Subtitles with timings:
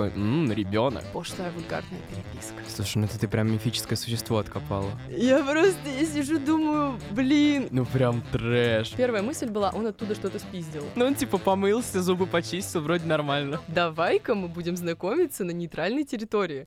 [0.00, 1.04] такой, ммм, ребенок.
[1.12, 2.54] Пошлая вульгарная переписка.
[2.68, 4.90] Слушай, ну это ты прям мифическое существо откопала.
[5.10, 7.68] Я просто я сижу, думаю, блин.
[7.70, 8.92] Ну прям трэш.
[8.96, 10.84] Первая мысль была, он оттуда что-то спиздил.
[10.94, 13.60] Ну он типа помылся, зубы почистил, вроде нормально.
[13.68, 16.66] Давай-ка мы будем знакомиться на нейтральной территории.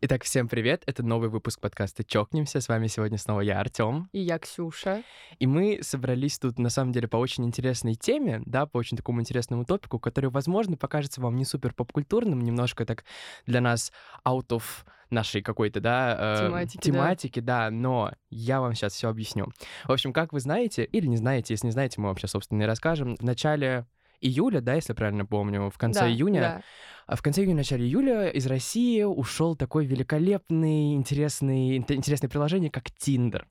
[0.00, 0.84] Итак, всем привет!
[0.86, 2.60] Это новый выпуск подкаста «Чокнемся».
[2.60, 4.08] С вами сегодня снова я, Артем.
[4.12, 5.02] И я, Ксюша.
[5.40, 9.20] И мы собрались тут, на самом деле, по очень интересной теме, да, по очень такому
[9.20, 13.04] интересному топику, который, возможно, покажется вам не супер попкультурным, немножко так
[13.44, 13.90] для нас
[14.24, 14.62] out of
[15.10, 17.64] нашей какой-то, да, э, тематики, тематики да.
[17.64, 19.48] да, но я вам сейчас все объясню.
[19.84, 22.62] В общем, как вы знаете, или не знаете, если не знаете, мы вам сейчас, собственно,
[22.62, 23.84] и расскажем, в начале
[24.20, 26.62] июля, да, если правильно помню, в конце да, июня да.
[27.08, 32.84] А в конце июня, начале июля из России ушел такой великолепный, интересный, интересное приложение, как
[32.88, 33.46] Tinder.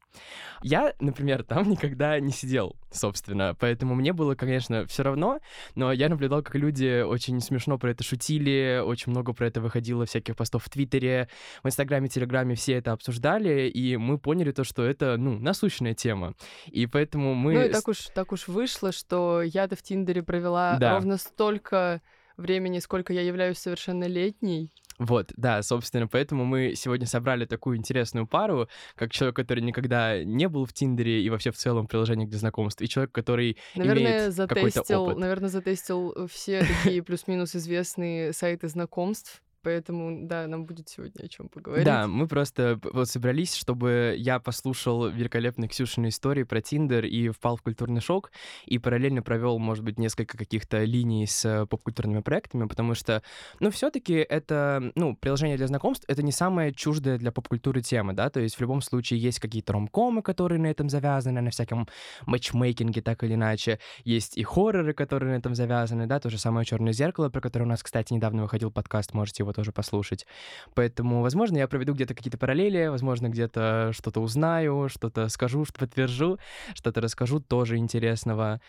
[0.61, 5.39] Я, например, там никогда не сидел, собственно, поэтому мне было, конечно, все равно,
[5.73, 10.05] но я наблюдал, как люди очень смешно про это шутили, очень много про это выходило
[10.05, 11.27] всяких постов в Твиттере,
[11.63, 16.35] в Инстаграме, Телеграме все это обсуждали, и мы поняли то, что это, ну, насущная тема.
[16.67, 17.55] И поэтому мы...
[17.55, 20.93] Ну и так уж, так уж вышло, что я-то в Тиндере провела да.
[20.93, 22.03] ровно столько
[22.37, 24.71] времени, сколько я являюсь совершеннолетней.
[24.99, 30.47] Вот, да, собственно, поэтому мы сегодня собрали такую интересную пару, как человек, который никогда не
[30.49, 34.01] был в Тиндере и вообще в целом в приложениях для знакомств, и человек, который наверное,
[34.01, 35.17] имеет затестил, какой-то опыт.
[35.17, 41.49] Наверное, затестил все такие плюс-минус известные сайты знакомств, Поэтому, да, нам будет сегодня о чем
[41.49, 41.85] поговорить.
[41.85, 47.57] Да, мы просто вот собрались, чтобы я послушал великолепные Ксюшины истории про Тиндер и впал
[47.57, 48.31] в культурный шок,
[48.65, 53.23] и параллельно провел, может быть, несколько каких-то линий с э, поп-культурными проектами, потому что,
[53.59, 58.29] ну, все-таки это, ну, приложение для знакомств— это не самая чуждая для поп-культуры тема, да,
[58.29, 61.87] то есть в любом случае есть какие-то ромкомы, которые на этом завязаны, на всяком
[62.25, 66.65] матчмейкинге так или иначе, есть и хорроры, которые на этом завязаны, да, то же самое
[66.65, 70.25] «Черное зеркало», про которое у нас, кстати, недавно выходил подкаст, можете его тоже послушать.
[70.73, 76.39] Поэтому, возможно, я проведу где-то какие-то параллели, возможно, где-то что-то узнаю, что-то скажу, что подтвержу,
[76.73, 78.61] что-то расскажу тоже интересного.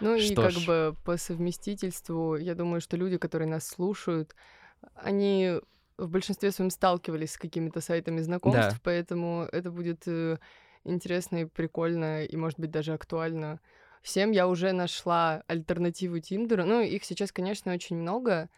[0.00, 0.66] Ну что и как ж...
[0.66, 4.34] бы по совместительству, я думаю, что люди, которые нас слушают,
[4.96, 5.60] они
[5.96, 8.80] в большинстве своем сталкивались с какими-то сайтами знакомств, да.
[8.82, 10.38] поэтому это будет э,
[10.84, 13.60] интересно и прикольно, и, может быть, даже актуально.
[14.02, 16.64] Всем я уже нашла альтернативу Тиндеру.
[16.64, 18.50] Ну, их сейчас, конечно, очень много,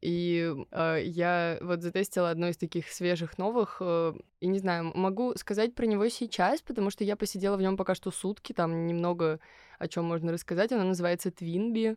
[0.00, 3.78] и э, я вот затестила одно из таких свежих новых.
[3.80, 7.76] Э, и не знаю, могу сказать про него сейчас, потому что я посидела в нем
[7.76, 9.40] пока что сутки, там немного
[9.78, 10.72] о чем можно рассказать.
[10.72, 11.96] Оно называется Твинби.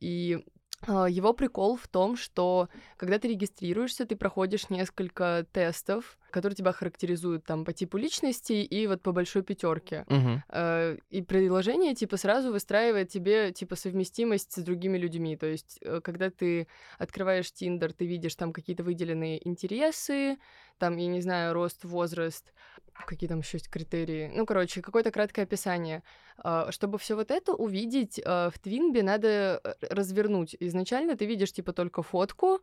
[0.00, 0.44] И
[0.86, 6.72] а, его прикол в том, что когда ты регистрируешься, ты проходишь несколько тестов, которые тебя
[6.72, 10.04] характеризуют там по типу личности и вот по большой пятерке.
[10.08, 11.00] Uh-huh.
[11.10, 15.36] И приложение типа сразу выстраивает тебе типа совместимость с другими людьми.
[15.36, 20.38] То есть, э, когда ты открываешь Тиндер, ты видишь там какие-то выделенные интересы,
[20.78, 22.52] там, я не знаю, рост, возраст,
[23.06, 24.30] какие там еще есть критерии.
[24.34, 26.02] Ну, короче, какое-то краткое описание.
[26.38, 30.56] А, чтобы все вот это увидеть в Твинбе, надо э, развернуть.
[30.60, 32.58] Изначально ты видишь типа только фотку, э,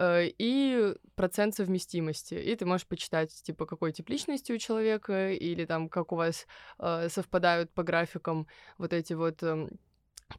[0.00, 2.34] и процент совместимости.
[2.34, 6.46] И ты можешь почитать, типа, какой тип личности у человека, или там, как у вас
[6.78, 8.46] э, совпадают по графикам
[8.78, 9.68] вот эти вот э,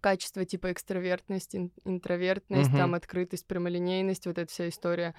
[0.02, 2.78] качества, типа экстравертность, интровертность, mm-hmm.
[2.78, 5.16] там, открытость, прямолинейность, вот эта вся история.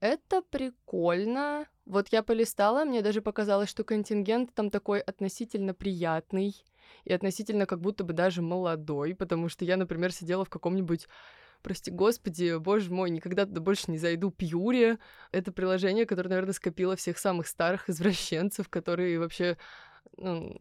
[0.00, 1.66] Это прикольно.
[1.86, 6.54] Вот я полистала, мне даже показалось, что контингент там такой относительно приятный
[7.04, 11.06] и относительно как будто бы даже молодой, потому что я, например, сидела в каком-нибудь
[11.62, 14.98] прости господи, боже мой, никогда туда больше не зайду, Пьюри.
[15.32, 19.56] Это приложение, которое, наверное, скопило всех самых старых извращенцев, которые вообще
[20.16, 20.56] ну,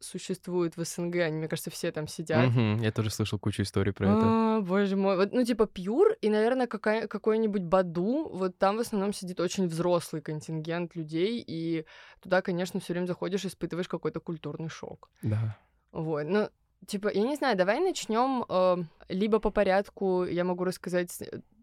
[0.00, 2.48] существует в СНГ, они, мне кажется, все там сидят.
[2.48, 4.22] Угу, я тоже слышал кучу историй про это.
[4.22, 8.80] А, боже мой, вот, ну, типа Пьюр и, наверное, какая, какой-нибудь Баду, вот там в
[8.80, 11.84] основном сидит очень взрослый контингент людей, и
[12.20, 15.10] туда, конечно, все время заходишь, испытываешь какой-то культурный шок.
[15.22, 15.56] Да.
[15.92, 16.48] Вот, ну,
[16.86, 18.76] типа, я не знаю, давай начнем э,
[19.08, 21.10] либо по порядку, я могу рассказать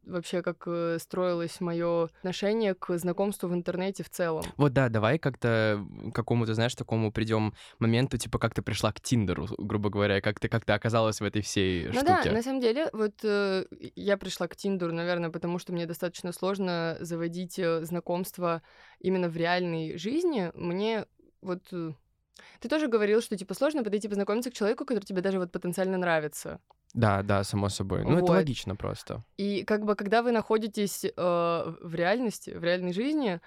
[0.07, 4.44] вообще, как э, строилось мое отношение к знакомству в интернете в целом.
[4.57, 9.01] Вот да, давай как-то к какому-то, знаешь, такому придем моменту, типа, как ты пришла к
[9.01, 12.21] Тиндеру, грубо говоря, как ты, как ты оказалась в этой всей ну штуке.
[12.24, 13.65] да, на самом деле, вот э,
[13.95, 18.62] я пришла к Тиндеру, наверное, потому что мне достаточно сложно заводить э, знакомства
[19.00, 20.51] именно в реальной жизни.
[20.56, 21.06] Мне
[21.41, 21.62] вот...
[22.60, 25.98] Ты тоже говорил, что, типа, сложно подойти познакомиться к человеку, который тебе даже вот потенциально
[25.98, 26.60] нравится.
[26.94, 28.04] Да, да, само собой.
[28.04, 28.24] Ну, вот.
[28.24, 29.24] это логично просто.
[29.38, 33.42] И как бы, когда вы находитесь э, в реальности, в реальной жизни,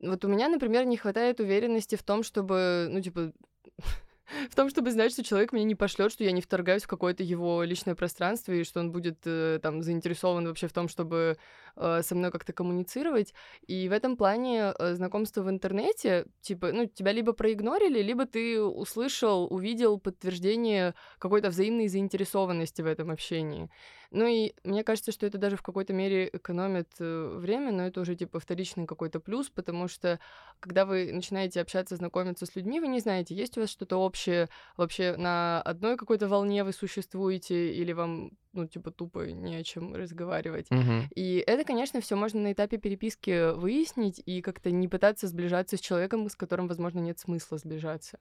[0.00, 3.32] вот у меня, например, не хватает уверенности в том, чтобы, ну, типа,
[4.50, 7.22] в том, чтобы знать, что человек меня не пошлет, что я не вторгаюсь в какое-то
[7.22, 11.36] его личное пространство, и что он будет э, там заинтересован вообще в том, чтобы
[11.78, 13.32] э, со мной как-то коммуницировать.
[13.66, 18.60] И в этом плане э, знакомство в интернете, типа, ну, тебя либо проигнорили, либо ты
[18.62, 23.70] услышал, увидел подтверждение какой-то взаимной заинтересованности в этом общении.
[24.10, 28.00] Ну и мне кажется, что это даже в какой-то мере экономит э, время, но это
[28.00, 30.18] уже типа вторичный какой-то плюс, потому что
[30.60, 34.48] когда вы начинаете общаться, знакомиться с людьми, вы не знаете, есть у вас что-то общее,
[34.76, 39.94] вообще на одной какой-то волне вы существуете, или вам ну, типа, тупо не о чем
[39.94, 40.70] разговаривать.
[40.70, 41.08] Мгм.
[41.14, 45.80] И это, конечно, все можно на этапе переписки выяснить и как-то не пытаться сближаться с
[45.80, 48.18] человеком, с которым, возможно, нет смысла сближаться.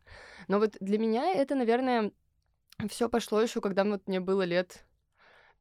[0.47, 2.11] Но вот для меня это, наверное,
[2.89, 4.85] все пошло еще, когда вот мне было лет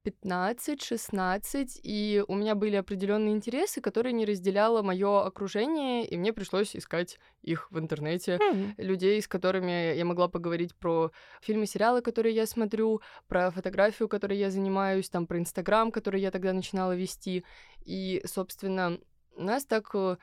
[0.07, 6.77] 15-16, и у меня были определенные интересы, которые не разделяло мое окружение, и мне пришлось
[6.77, 8.39] искать их в интернете.
[8.39, 8.75] Мгм.
[8.79, 11.11] Людей, с которыми я могла поговорить про
[11.41, 16.31] фильмы, сериалы, которые я смотрю, про фотографию, которой я занимаюсь, там, про Инстаграм, который я
[16.31, 17.45] тогда начинала вести.
[17.85, 18.99] И, собственно,
[19.37, 20.17] нас так э,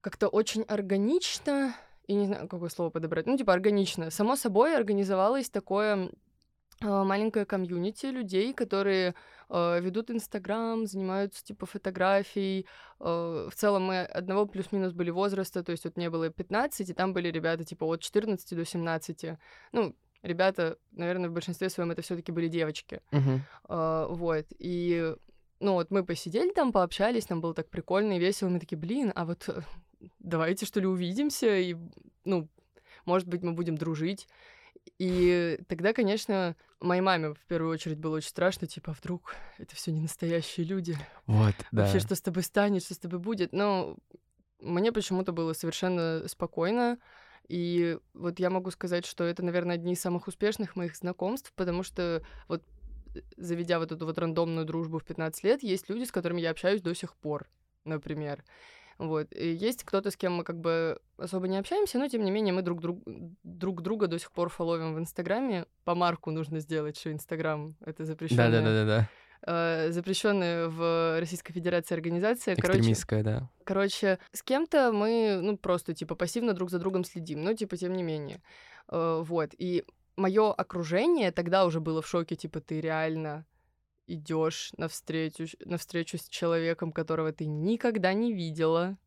[0.00, 1.74] как-то очень органично,
[2.06, 6.10] и не знаю, какое слово подобрать, ну, типа органично, само собой организовалось такое
[6.82, 9.14] маленькое комьюнити людей, которые
[9.48, 12.66] э, ведут Инстаграм, занимаются типа фотографией.
[13.00, 16.94] Э, в целом мы одного плюс-минус были возраста, то есть вот мне было 15, и
[16.94, 19.24] там были ребята типа от 14 до 17.
[19.72, 23.00] Ну, ребята, наверное, в большинстве своем это все таки были девочки.
[23.10, 23.42] Мгм.
[23.64, 25.14] А, вот, и
[25.60, 29.12] ну вот мы посидели там, пообщались, нам было так прикольно и весело, мы такие, блин,
[29.14, 29.62] а вот э,
[30.18, 31.76] давайте что ли увидимся, и,
[32.24, 32.48] ну,
[33.04, 34.28] может быть, мы будем дружить.
[34.98, 39.74] И тогда, конечно, моей маме в первую очередь было очень страшно, типа, а вдруг это
[39.74, 40.96] все не настоящие люди?
[41.26, 41.82] Вот, да.
[41.82, 43.52] Вообще, что с тобой станет, что с тобой будет?
[43.52, 43.96] Но
[44.60, 46.98] мне почему-то было совершенно спокойно.
[47.48, 51.82] И вот я могу сказать, что это, наверное, одни из самых успешных моих знакомств, потому
[51.82, 52.62] что вот
[53.14, 56.50] э, заведя вот эту вот рандомную дружбу в 15 лет, есть люди, с которыми я
[56.50, 57.50] общаюсь до сих пор,
[57.84, 58.44] например.
[58.98, 59.28] Вот.
[59.34, 62.52] И есть кто-то, с кем мы как бы особо не общаемся, но тем не менее
[62.52, 62.98] мы друг, друг,
[63.42, 65.66] друг друга до сих пор фоловим в Инстаграме.
[65.84, 69.08] По марку нужно сделать, что Инстаграм— это запрещенная, Да-да-да-да-да.
[69.46, 72.54] э, запрещенная в Российской Федерации организация.
[72.56, 73.50] Короче, Экстремистская, да.
[73.64, 77.94] Короче, с кем-то мы, ну, просто, типа, пассивно друг за другом следим, но, типа, тем
[77.94, 78.42] не менее.
[78.88, 79.84] Э, вот, и
[80.16, 83.46] мое окружение тогда уже было в шоке, типа, ты реально
[84.06, 88.98] идешь навстречу, навстречу с человеком, которого ты никогда не видела,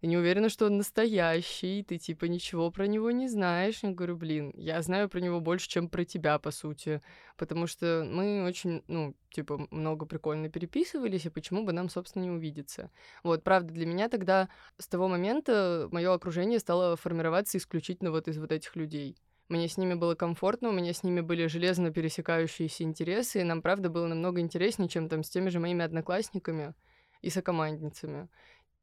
[0.00, 3.82] ты не уверена, что он настоящий, ты типа ничего про него не знаешь.
[3.82, 7.00] Я говорю, блин, я знаю про него больше, чем про тебя, по сути.
[7.36, 12.30] Потому что мы очень, ну, типа, много прикольно переписывались, и почему бы нам, собственно, не
[12.30, 12.90] увидеться.
[13.22, 18.36] Вот, правда, для меня тогда с того момента мое окружение стало формироваться исключительно вот из
[18.38, 19.16] вот этих людей.
[19.48, 23.62] Мне с ними было комфортно, у меня с ними были железно пересекающиеся интересы, и нам,
[23.62, 26.74] правда, было намного интереснее, чем там с теми же моими одноклассниками
[27.22, 28.28] и сокомандницами.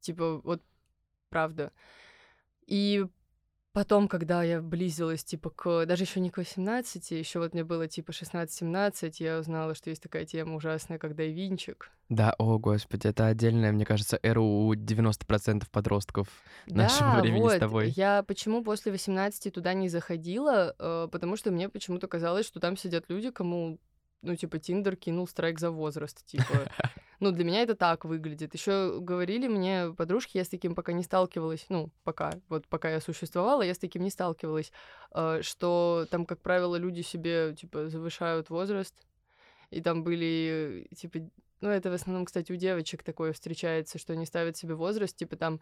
[0.00, 0.62] Типа, вот
[1.28, 1.70] правда.
[2.66, 3.04] И
[3.74, 5.84] потом, когда я близилась, типа, к...
[5.84, 10.02] Даже еще не к 18, еще вот мне было, типа, 16-17, я узнала, что есть
[10.02, 11.90] такая тема ужасная, как дайвинчик.
[12.08, 16.28] Да, о, господи, это отдельная, мне кажется, эра у 90% подростков
[16.66, 17.52] нашего Да, времени вот.
[17.52, 17.90] с тобой.
[17.90, 20.74] Я почему после 18 туда не заходила?
[20.78, 23.80] Э, потому что мне почему-то казалось, что там сидят люди, кому,
[24.22, 26.24] ну, типа, Тиндер кинул страйк за возраст.
[26.24, 26.44] Типа,
[27.20, 28.54] ну, для меня это так выглядит.
[28.54, 33.00] Еще говорили мне подружки, я с таким пока не сталкивалась, ну, пока, вот пока я
[33.00, 34.72] существовала, я с таким не сталкивалась,
[35.12, 38.94] э, что там, как правило, люди себе, типа, завышают возраст,
[39.70, 41.20] и там были, типа,
[41.60, 45.36] ну, это в основном, кстати, у девочек такое встречается, что они ставят себе возраст, типа,
[45.36, 45.60] там,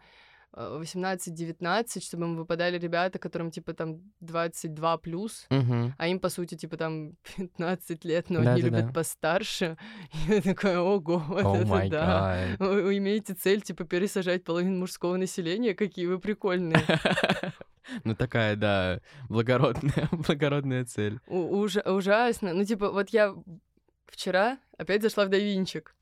[0.55, 5.93] 18-19, чтобы им выпадали ребята, которым, типа, там, 22 плюс, Мгм.
[5.97, 8.51] а им, по сути, типа, там 15 лет, но Да-да-да.
[8.53, 9.77] они любят постарше.
[10.27, 12.45] И я такая, ого, вот О это да.
[12.59, 15.73] Вы, вы имеете цель, типа, пересажать половину мужского населения?
[15.73, 16.77] Какие вы прикольные.
[18.05, 21.19] Ну, такая, да, благородная, благородная цель.
[21.27, 22.53] У- ужасно.
[22.53, 23.35] Ну, типа, вот я
[24.07, 25.93] вчера опять зашла в Давинчик.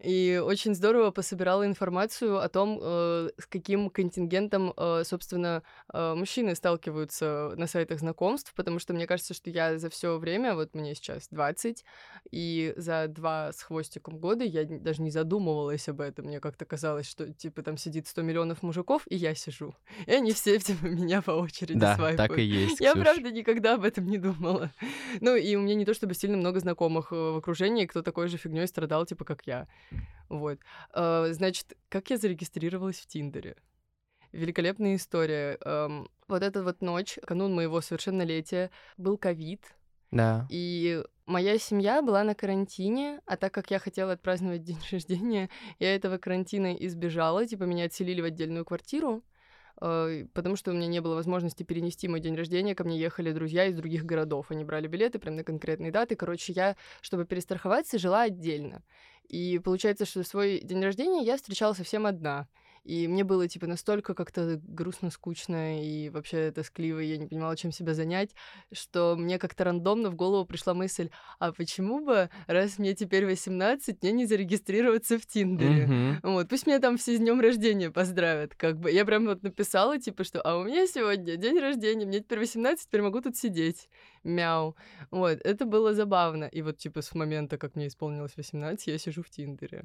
[0.00, 6.54] И очень здорово пособирала информацию о том, э, с каким контингентом, э, собственно, э, мужчины
[6.54, 10.94] сталкиваются на сайтах знакомств, потому что мне кажется, что я за все время, вот мне
[10.94, 11.84] сейчас 20,
[12.30, 16.26] и за два с хвостиком года я даже не задумывалась об этом.
[16.26, 19.74] Мне как-то казалось, что, типа, там сидит 100 миллионов мужиков, и я сижу.
[20.06, 22.30] И они все, типа, меня по очереди Да, свайпают.
[22.30, 23.02] так и есть, Я, Ксюш.
[23.02, 24.70] правда, никогда об этом не думала.
[25.20, 28.28] Ну, и у меня не то чтобы сильно много знакомых э, в окружении, кто такой
[28.28, 29.66] же фигней страдал, типа, как я.
[30.28, 30.58] Вот.
[30.94, 33.56] Э, Значит, как я зарегистрировалась в Тиндере?
[34.32, 35.58] Великолепная история.
[35.64, 39.64] Эм, вот эта вот ночь, канун моего совершеннолетия, был ковид,
[40.10, 40.46] Да.
[40.50, 45.94] и моя семья была на карантине, а так как я хотела отпраздновать день рождения, я
[45.94, 49.22] этого карантина избежала, типа меня отселили в отдельную квартиру,
[49.80, 53.32] э, потому что у меня не было возможности перенести мой день рождения, ко мне ехали
[53.32, 57.98] друзья из других городов, они брали билеты прям на конкретные даты, короче, я, чтобы перестраховаться,
[57.98, 58.82] жила отдельно.
[59.28, 62.48] И получается, что свой день рождения я встречала совсем одна.
[62.88, 67.54] И мне было, типа, настолько как-то грустно, скучно и вообще тоскливо, и я не понимала,
[67.54, 68.30] чем себя занять,
[68.72, 74.02] что мне как-то рандомно в голову пришла мысль, а почему бы, раз мне теперь 18,
[74.02, 75.86] мне не зарегистрироваться в Тиндере?
[75.86, 76.20] Мгм.
[76.22, 78.90] Вот, пусть меня там все с днем рождения поздравят, как бы.
[78.90, 82.86] Я прям вот написала, типа, что, а у меня сегодня день рождения, мне теперь 18,
[82.86, 83.90] теперь могу тут сидеть.
[84.24, 84.76] Мяу.
[85.10, 86.44] Вот, это было забавно.
[86.44, 89.84] И вот, типа, с момента, как мне исполнилось 18, я сижу в Тиндере.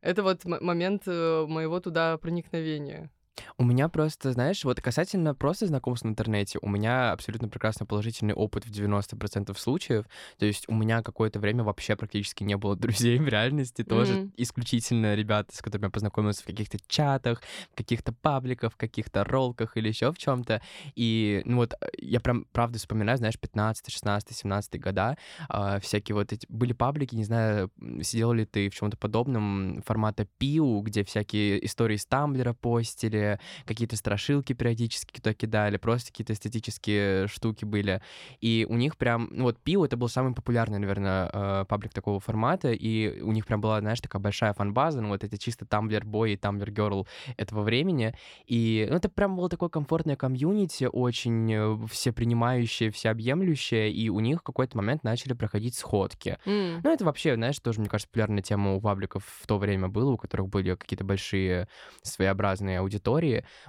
[0.00, 3.10] Это вот момент э, моего туда проникновения.
[3.56, 8.34] У меня просто, знаешь, вот касательно просто знакомств в интернете, у меня абсолютно прекрасно положительный
[8.34, 10.06] опыт в 90% случаев.
[10.38, 14.32] То есть у меня какое-то время вообще практически не было друзей в реальности, тоже Мгм.
[14.36, 17.42] исключительно ребята, с которыми я познакомился в каких-то чатах,
[17.72, 20.60] в каких-то пабликах, в каких-то ролках или еще в чем-то.
[20.94, 25.16] И, ну вот, э, я прям, правда, вспоминаю, знаешь, 15, 16, 17 года,
[25.48, 26.46] а, всякие вот эти...
[26.48, 27.70] Были паблики, не знаю,
[28.02, 33.27] сидел ли ты в чем-то подобном, формата Пиу, где всякие истории с Тамблера постили,
[33.64, 38.00] какие-то страшилки периодически туда кидали, просто какие-то эстетические штуки были.
[38.40, 42.20] И у них прям, ну вот Пиу это был самый популярный, наверное, э, паблик такого
[42.20, 46.04] формата, и у них прям была, знаешь, такая большая фан-база, ну вот это чисто Tumblr
[46.04, 47.06] Boy и Tumblr Girl
[47.36, 48.14] этого времени.
[48.46, 54.40] И ну, это прям было такое комфортное комьюнити, очень э, всепринимающее, всеобъемлющее, и у них
[54.40, 56.38] в какой-то момент начали проходить сходки.
[56.46, 56.80] М.
[56.82, 60.12] Ну, это вообще, знаешь, тоже, мне кажется, популярная тема у пабликов в то время было,
[60.12, 61.68] у которых были какие-то большие
[62.02, 63.17] своеобразные аудитории.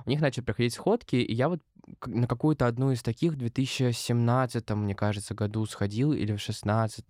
[0.06, 1.62] У них начали проходить сходки, и я вот
[2.06, 7.06] на какую-то одну из таких в 2017, мне кажется, году сходил, или в 16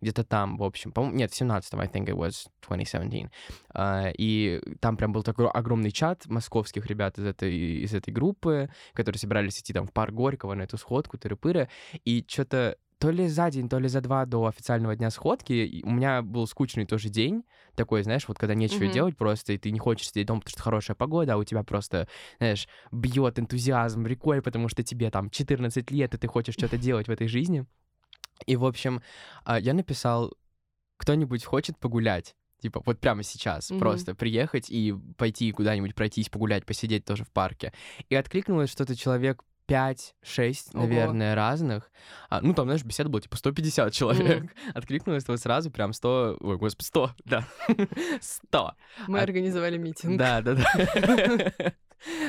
[0.00, 0.92] где-то там, в общем.
[0.92, 3.30] По-моему, нет, в 17 I think it was 2017.
[3.70, 7.54] А, и там прям был такой огромный чат московских ребят из этой,
[7.84, 11.68] из этой группы, которые собирались идти там в парк Горького на эту сходку, тыры-пыры,
[12.04, 15.84] и что-то то ли за день, то ли за два до официального дня сходки и
[15.84, 17.44] у меня был скучный тоже день,
[17.76, 18.92] такой, знаешь, вот когда нечего Мгм.
[18.92, 21.62] делать просто, и ты не хочешь сидеть дома, потому что хорошая погода, а у тебя
[21.62, 26.76] просто, знаешь, бьет энтузиазм рекой, потому что тебе там 14 лет, и ты хочешь что-то
[26.78, 27.64] делать в этой жизни.
[28.46, 29.02] И, в общем,
[29.44, 30.32] а, я написал,
[30.96, 32.34] кто-нибудь хочет погулять?
[32.60, 33.78] Типа, вот прямо сейчас, Мгм.
[33.78, 37.72] просто приехать и пойти куда-нибудь пройтись, погулять, посидеть тоже в парке.
[38.08, 40.86] И откликнулось что-то человек 5-6, Ого.
[40.86, 41.90] наверное, разных.
[42.30, 44.54] А, ну, там, знаешь, беседа была типа 150 человек.
[44.74, 46.38] Откликнулось вот сразу прям 100...
[46.40, 47.44] Ой, господи, 100, да.
[48.20, 48.72] 100.
[49.06, 50.18] Мы А- организовали митинг.
[50.18, 51.72] Да, да, да.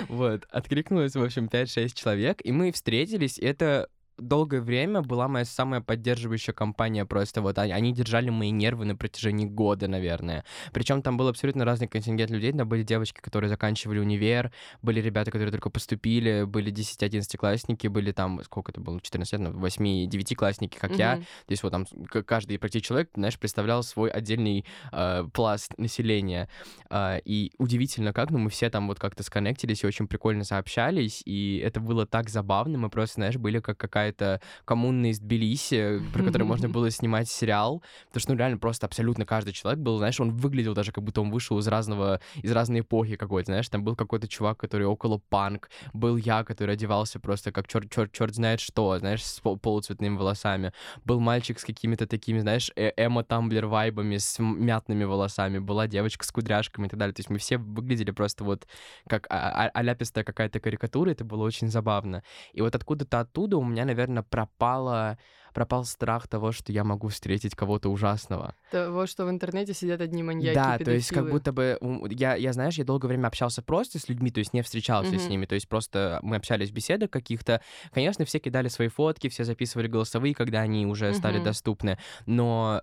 [0.07, 3.87] Вот, откликнулось, в общем, 5-6 человек, и мы встретились, и это
[4.21, 8.95] долгое время была моя самая поддерживающая компания просто вот они, они держали мои нервы на
[8.95, 10.43] протяжении года, наверное.
[10.73, 15.31] Причем там был абсолютно разный контингент людей, там были девочки, которые заканчивали универ, были ребята,
[15.31, 20.35] которые только поступили, были 10-11 классники, были там, сколько это было, 14 лет, ну, 8-9
[20.35, 21.23] классники, как я, Мгм.
[21.23, 21.85] то есть вот там
[22.25, 26.49] каждый практически человек, знаешь, представлял свой отдельный э, пласт населения.
[26.89, 31.21] А, и удивительно как, ну, мы все там вот как-то сконнектились и очень прикольно сообщались,
[31.25, 33.77] и это было так забавно, мы просто, знаешь, были как
[34.11, 38.85] какая-то коммуна из Тбилиси, про которую можно было снимать сериал, потому что, ну, реально просто
[38.85, 42.51] абсолютно каждый человек был, знаешь, он выглядел даже как будто он вышел из разного, из
[42.51, 47.19] разной эпохи какой-то, знаешь, там был какой-то чувак, который около панк, был я, который одевался
[47.19, 50.73] просто как черт, черт, черт знает что, знаешь, с пол- полуцветными волосами,
[51.05, 56.31] был мальчик с какими-то такими, знаешь, э- эмо-тамблер вайбами, с мятными волосами, была девочка с
[56.31, 57.13] кудряшками и так далее.
[57.13, 58.67] То есть мы все выглядели просто вот
[59.07, 62.23] как а- а- аляпистая какая-то карикатура, это было очень забавно.
[62.53, 65.17] И вот откуда-то оттуда у меня, наверное, пропало
[65.53, 68.53] пропал страх того, что я могу встретить кого-то ужасного.
[68.71, 71.39] Того, что в интернете сидят одни маньяки, да, то есть как педофилы.
[71.39, 71.79] будто бы
[72.11, 75.23] я, я, знаешь, я долгое время общался просто с людьми, то есть не встречался с
[75.23, 75.29] Мгм.
[75.31, 77.61] ними, то есть просто мы общались в беседах каких-то.
[77.91, 81.43] Конечно, все кидали свои фотки, все записывали голосовые, когда они уже стали Мгм.
[81.45, 82.81] доступны, но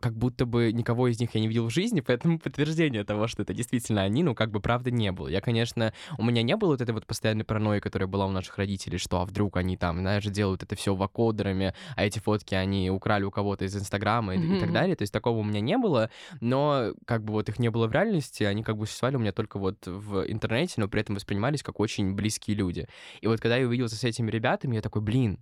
[0.00, 3.42] как будто бы никого из них я не видел в жизни, поэтому подтверждение того, что
[3.42, 5.28] это действительно они, ну, как бы правда не было.
[5.28, 8.58] Я, конечно, у меня не было вот этой вот постоянной паранойи, которая была у наших
[8.58, 12.90] родителей, что а вдруг они там, знаешь, делают это все вакодерами, а эти фотки они
[12.90, 14.96] украли у кого-то из Инстаграма и, и так далее.
[14.96, 17.92] То есть такого у меня не было, но как бы вот их не было в
[17.92, 21.62] реальности, они как бы существовали у меня только вот в интернете, но при этом воспринимались
[21.62, 22.86] как очень близкие люди.
[23.20, 25.38] И вот когда я увиделся с этими ребятами, я такой, блин,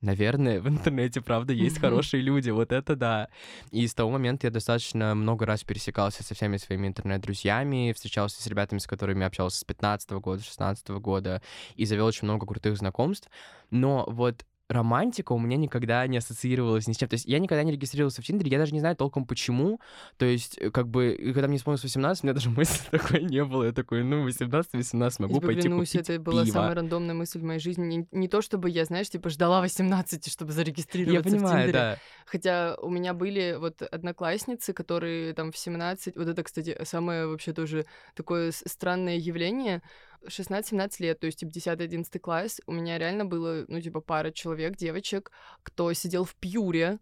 [0.00, 3.28] наверное, в интернете, правда, есть хорошие люди, вот это да.
[3.70, 8.46] И с того момента я достаточно много раз пересекался со всеми своими интернет-друзьями, встречался с
[8.46, 11.42] ребятами, с которыми общался с 15 года, 16 года,
[11.74, 13.28] и завел очень много крутых знакомств.
[13.70, 17.08] Но вот романтика у меня никогда не ассоциировалась ни с чем.
[17.08, 19.80] То есть я никогда не регистрировался в Тиндере, я даже не знаю толком почему.
[20.16, 23.44] То есть, э, как бы, когда мне исполнилось 18, у меня даже мысли такой не
[23.44, 23.64] было.
[23.64, 26.52] Я такой, ну, 18-18 могу пойти Клянусь, купить это была пиво.
[26.54, 27.84] самая рандомная мысль в моей жизни.
[27.84, 31.72] Не, не то, чтобы я, знаешь, типа ждала 18, чтобы Я зарегистрироваться в понимаю, Тиндере.
[31.72, 31.98] да.
[32.26, 36.16] Хотя у меня были вот одноклассницы, которые там в 17...
[36.16, 39.82] Вот это, кстати, самое вообще тоже такое странное явление.
[40.26, 44.76] 16-17 лет, то есть типа 10-11 класс, у меня реально было, ну, типа, пара человек,
[44.76, 45.30] девочек,
[45.62, 46.98] кто сидел в Пьюре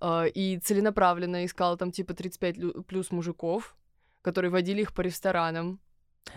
[0.00, 3.76] а, и целенаправленно искал там, типа, 35 лю- плюс мужиков,
[4.22, 5.80] которые водили их по ресторанам.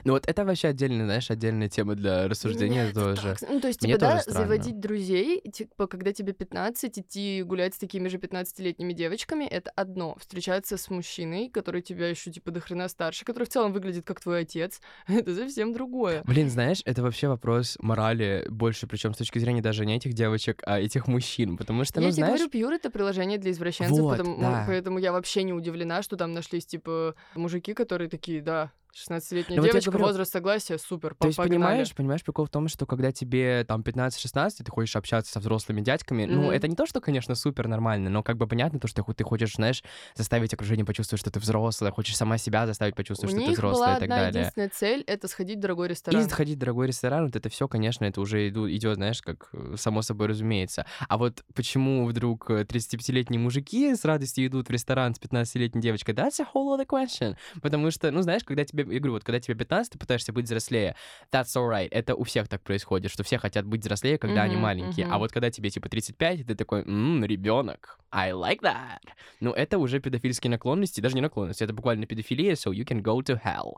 [0.06, 3.36] Ну вот это вообще отдельная, знаешь, отдельная тема для рассуждения это тоже.
[3.40, 4.40] так- Ну, то есть, Мне типа, да, тоже странно.
[4.42, 10.16] заводить друзей, типа, когда тебе 15, идти гулять с такими же 15-летними девочками, это одно.
[10.20, 14.20] Встречаться с мужчиной, который тебя еще, типа, до хрена старше, который в целом выглядит как
[14.20, 16.22] твой отец, это совсем другое.
[16.26, 20.64] Блин, знаешь, это вообще вопрос морали больше, причем с точки зрения даже не этих девочек,
[20.66, 23.98] а этих мужчин, потому что, я ну, тебе знаешь, говорю, Пьюр— это приложение для извращенцев,
[24.00, 24.64] Вот, потому, да.
[24.68, 29.64] поэтому я вообще не удивлена, что там нашлись, типа, мужики, которые такие, да, 16-летняя Ну
[29.64, 31.58] вот девочка, говорю- возраст согласия, супер, То есть, погнали.
[31.58, 35.40] понимаешь, понимаешь, прикол в том, что когда тебе там 15-16, и ты хочешь общаться со
[35.40, 36.52] взрослыми дядьками, ну, Мгм.
[36.52, 39.14] это не то, что, конечно, супер нормально, но как бы понятно то, что ты хо-
[39.14, 39.84] ты хочешь, знаешь,
[40.16, 43.98] заставить окружение почувствовать, что ты взрослая, хочешь сама себя заставить почувствовать, У что ты взрослая
[43.98, 44.30] и так далее.
[44.42, 46.24] единственная цель— это сходить в дорогой И ресторан.
[46.24, 50.04] заходить в дорогой ресторан, вот это все, конечно, это уже идет, знаешь, как э, само
[50.04, 50.86] собой разумеется.
[51.10, 56.14] А вот почему вдруг э, 35-летние мужики с радостью идут в ресторан с 15-летней девочкой,
[56.14, 57.36] that's a whole other question.
[57.62, 60.46] Потому что, ну, знаешь, когда тебе, я говорю, вот когда тебе 15, ты пытаешься быть
[60.46, 60.96] взрослее,
[61.32, 61.88] that's alright.
[61.92, 65.06] Это у всех так происходит, что все хотят быть взрослее, когда они Мгм, маленькие.
[65.06, 65.20] А мгм.
[65.20, 69.00] вот когда тебе типа 35, ты такой, ммм, ребенок, I like that.
[69.40, 73.20] Ну, это уже педофильские наклонности, даже не наклонности, это буквально педофилия, so you can go
[73.22, 73.74] to hell.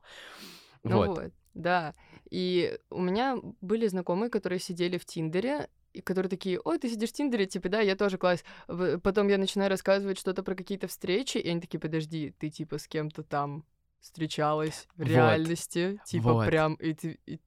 [0.83, 1.09] Ну Вот.
[1.09, 1.93] вот, да.
[2.29, 7.09] И у меня были знакомые, которые сидели в Тиндере, и которые такие, ой, ты сидишь
[7.09, 8.43] в Тиндере, типа, да, я тоже класс.
[9.01, 12.87] Потом я начинаю рассказывать что-то про какие-то встречи, и они такие, подожди, ты типа с
[12.87, 13.63] кем-то там
[14.05, 15.07] встречалась в Вот.
[15.07, 16.45] реальности, типа Вот.
[16.47, 16.93] прям, и
[17.25, 17.39] и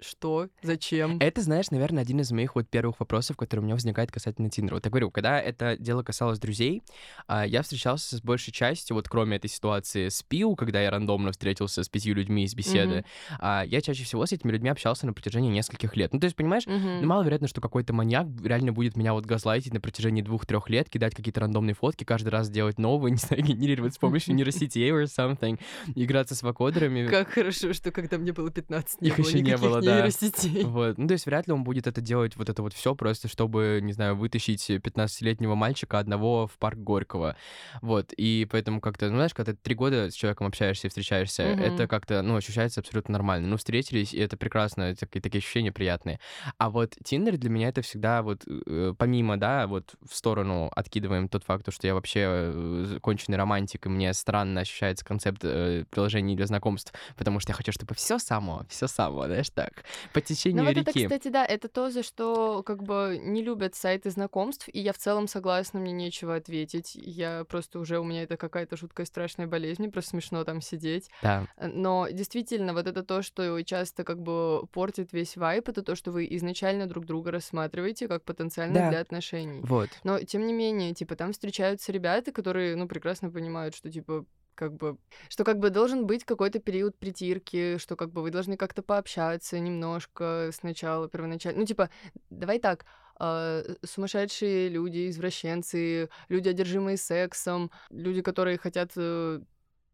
[0.00, 0.48] Что?
[0.60, 1.18] Зачем?
[1.20, 4.74] Это, знаешь, наверное, один из моих вот первых вопросов, который у меня возникает касательно Тиндера.
[4.74, 6.82] Вот я говорю, когда это дело касалось друзей,
[7.28, 11.30] а, я встречался с большей частью, вот кроме этой ситуации с Пиу, когда я рандомно
[11.30, 13.04] встретился с пятью людьми из беседы,
[13.38, 16.12] а, я чаще всего с этими людьми общался на протяжении нескольких лет.
[16.12, 17.00] Ну, то есть, понимаешь, Мгм.
[17.00, 21.14] ну, маловероятно, что какой-то маньяк реально будет меня вот газлайтить на протяжении двух-трех лет, кидать
[21.14, 25.58] какие-то рандомные фотки, каждый раз делать новые, не знаю, генерировать с помощью нейросетей or something,
[25.94, 27.08] играться с вакодерами.
[27.08, 29.96] Как хорошо, что когда мне было 15, не Их было ещё не было, да.
[29.96, 30.64] нейросетей.
[30.64, 30.98] Вот.
[30.98, 33.80] Ну, то есть вряд ли он будет это делать, вот это вот все просто, чтобы,
[33.82, 37.36] не знаю, вытащить 15-летнего мальчика одного в парк Горького.
[37.82, 38.12] Вот.
[38.16, 41.62] И поэтому как-то, ну, знаешь, когда ты три года с человеком общаешься и встречаешься, Мгм.
[41.62, 43.48] это как-то, ну, ощущается абсолютно нормально.
[43.48, 46.18] Ну, встретились, и это прекрасно, такие, такие ощущения приятные.
[46.58, 51.28] А вот Тиндер для меня это всегда вот, э, помимо, да, вот в сторону откидываем
[51.28, 56.36] тот факт, что я вообще э, конченый романтик, и мне странно ощущается концепт э, приложений
[56.36, 59.73] для знакомств, потому что я хочу, чтобы все само, все само, знаешь, так,
[60.12, 61.04] по течению Ну вот это, реки.
[61.06, 64.98] кстати, да, это то, за что как бы не любят сайты знакомств, и я в
[64.98, 66.92] целом согласна, мне нечего ответить.
[66.94, 71.10] Я просто уже, у меня это какая-то жуткая страшная болезнь, мне просто смешно там сидеть.
[71.22, 71.46] Да.
[71.56, 75.94] Э, Но действительно, вот это то, что часто как бы портит весь вайп, это то,
[75.96, 78.90] что вы изначально друг друга рассматриваете как потенциально Да.
[78.90, 79.60] для отношений.
[79.62, 79.90] Вот.
[80.04, 84.74] Но, тем не менее, типа, там встречаются ребята, которые, ну, прекрасно понимают, что, типа, как
[84.74, 88.82] бы, что как бы должен быть какой-то период притирки, что как бы вы должны как-то
[88.82, 91.60] пообщаться немножко сначала, первоначально.
[91.60, 91.90] Ну, типа,
[92.30, 92.84] давай так,
[93.16, 99.40] а, сумасшедшие люди, извращенцы, люди, одержимые сексом, люди, которые хотят э,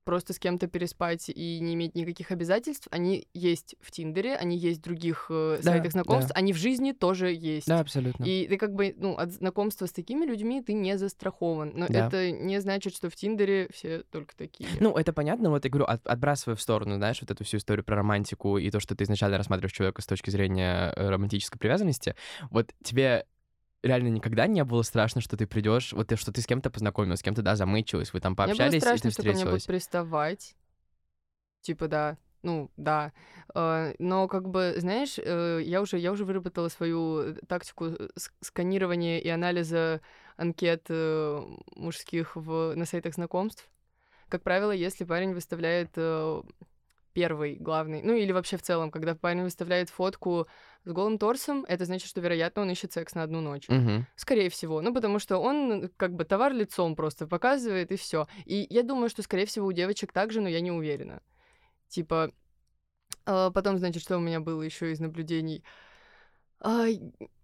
[0.05, 4.81] просто с кем-то переспать и не иметь никаких обязательств, они есть в Тиндере, они есть
[4.81, 6.39] в других э, Да, сайтах знакомств, да.
[6.39, 7.67] они в жизни тоже есть.
[7.67, 8.25] Да, абсолютно.
[8.25, 11.73] И ты как бы, ну, от знакомства с такими людьми ты не застрахован.
[11.75, 12.07] Но Да.
[12.07, 14.69] это не значит, что в Тиндере все только такие.
[14.81, 17.85] Ну, это понятно, вот я говорю, от- отбрасывая в сторону, знаешь, вот эту всю историю
[17.85, 22.15] про романтику и то, что ты изначально рассматриваешь человека с точки зрения э, романтической привязанности,
[22.51, 23.27] вот тебе
[23.83, 27.21] реально никогда не было страшно, что ты придешь, вот ты, что ты с кем-то познакомилась,
[27.21, 29.45] с кем-то, да, замычилась, вы там Мне было пообщались, и страшно, ты что ко мне
[29.45, 29.66] будут встретилась.
[29.66, 30.57] приставать.
[31.62, 32.16] Типа, да.
[32.43, 33.12] Ну, да.
[33.55, 38.33] Э, Но как бы, знаешь, э, я уже, я уже выработала свою э, тактику ск-
[38.40, 40.01] сканирования и анализа
[40.37, 40.88] анкет
[41.77, 43.69] мужских в, на сайтах знакомств.
[44.31, 45.90] Как правило, если парень выставляет
[47.12, 50.47] первый, главный, ну или вообще в целом, когда парень выставляет фотку
[50.85, 53.69] с голым торсом, это значит, что, вероятно, он ищет секс на одну ночь.
[53.69, 54.07] Мгм.
[54.16, 54.81] Скорее всего.
[54.81, 58.27] Ну, потому что он как бы товар лицом просто показывает, и все.
[58.47, 61.23] И я думаю, что, скорее всего, у девочек так же, но я не уверена.
[61.88, 62.33] Типа,
[63.27, 65.64] а, потом, значит, что у меня было еще из наблюдений.
[66.61, 66.87] А,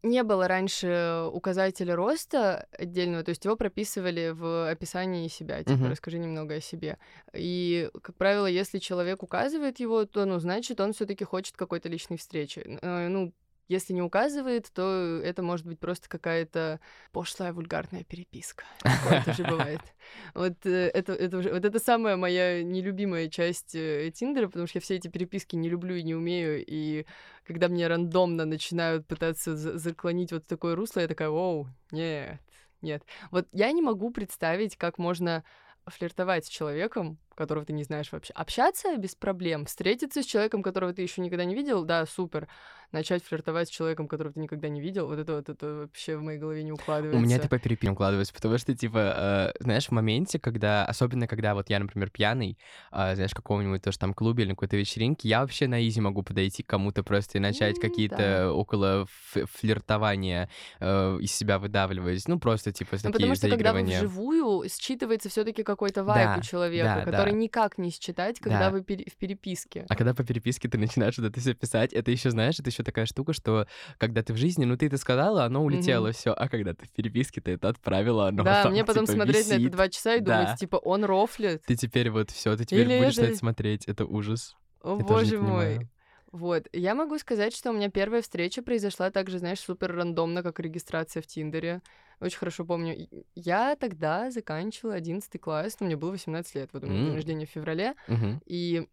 [0.03, 5.91] Не было раньше указателя роста отдельного, то есть его прописывали в описании себя, типа, Мгм.
[5.91, 6.99] расскажи немного о себе.
[7.35, 12.19] И, как правило, если человек указывает его, то, ну, значит, он все-таки хочет какой-то личной
[12.19, 12.79] встречи.
[12.83, 13.33] Э, Ну,
[13.69, 16.81] если не указывает, то это может быть просто какая-то
[17.13, 18.65] пошлая вульгарная переписка.
[18.81, 19.81] Такое тоже бывает.
[20.35, 24.81] Вот э, это, это вот это самая моя нелюбимая часть э, Тиндера, потому что я
[24.81, 27.07] все эти переписки не люблю и не умею, и
[27.45, 32.41] когда мне рандомно начинают пытаться за- заклонить вот такое русло, я такая, оу, нет,
[32.83, 33.03] нет.
[33.31, 35.43] Вот я не могу представить, как можно
[35.87, 38.33] флиртовать с человеком, которого ты не знаешь вообще.
[38.35, 39.67] Общаться без проблем.
[39.67, 42.49] Встретиться с человеком, которого ты еще никогда не видел, да, супер.
[42.93, 46.23] Начать флиртовать с человеком, которого ты никогда не видел, вот это вот это вообще в
[46.23, 47.17] моей голове не укладывается.
[47.17, 51.27] У меня это по переписке укладывается, потому что, типа, э, знаешь, в моменте, когда, особенно
[51.29, 52.59] когда вот я, например, пьяный,
[52.93, 56.01] э, знаешь, в каком-нибудь тоже там клубе или на какой-то вечеринке, я вообще на изи
[56.01, 58.53] могу подойти к кому-то просто и начать М, какие-то да.
[58.53, 60.49] около флиртования
[60.81, 62.27] э, из себя выдавливать.
[62.29, 66.43] Ну, просто, типа, Ну, такие потому что когда вживую, считывается все-таки какой-то вайб Да, у
[66.43, 67.37] человека, да, который да.
[67.37, 68.71] никак не считать, когда Да.
[68.71, 69.87] вы пере- в переписке.
[69.89, 72.83] А когда по переписке ты начинаешь вот это все писать, это еще, знаешь, это еще
[72.83, 73.67] такая штука, что
[73.99, 76.91] когда ты в жизни, ну ты это сказала, оно улетело все, а когда ты в
[76.93, 79.73] переписке, ты это отправила, оно да, там, мне потом типа, смотреть на это висит.
[79.73, 80.57] два часа и думать, Да.
[80.57, 81.63] типа, он рофлит.
[81.67, 84.57] Ты теперь вот все, ты теперь Или будешь на это- это смотреть, это ужас.
[84.83, 85.89] О, Я боже мой.
[86.33, 86.67] Вот.
[86.73, 91.23] Я могу сказать, что у меня первая встреча произошла также, знаешь, супер рандомно, как регистрация
[91.23, 91.81] в Тиндере.
[92.21, 93.09] Очень хорошо помню.
[93.35, 97.15] Я тогда заканчивала 11 класс, ну, мне было 18 лет, вот у меня день М.
[97.15, 97.95] рождения в феврале.
[98.09, 98.41] Мгм.
[98.47, 98.89] И,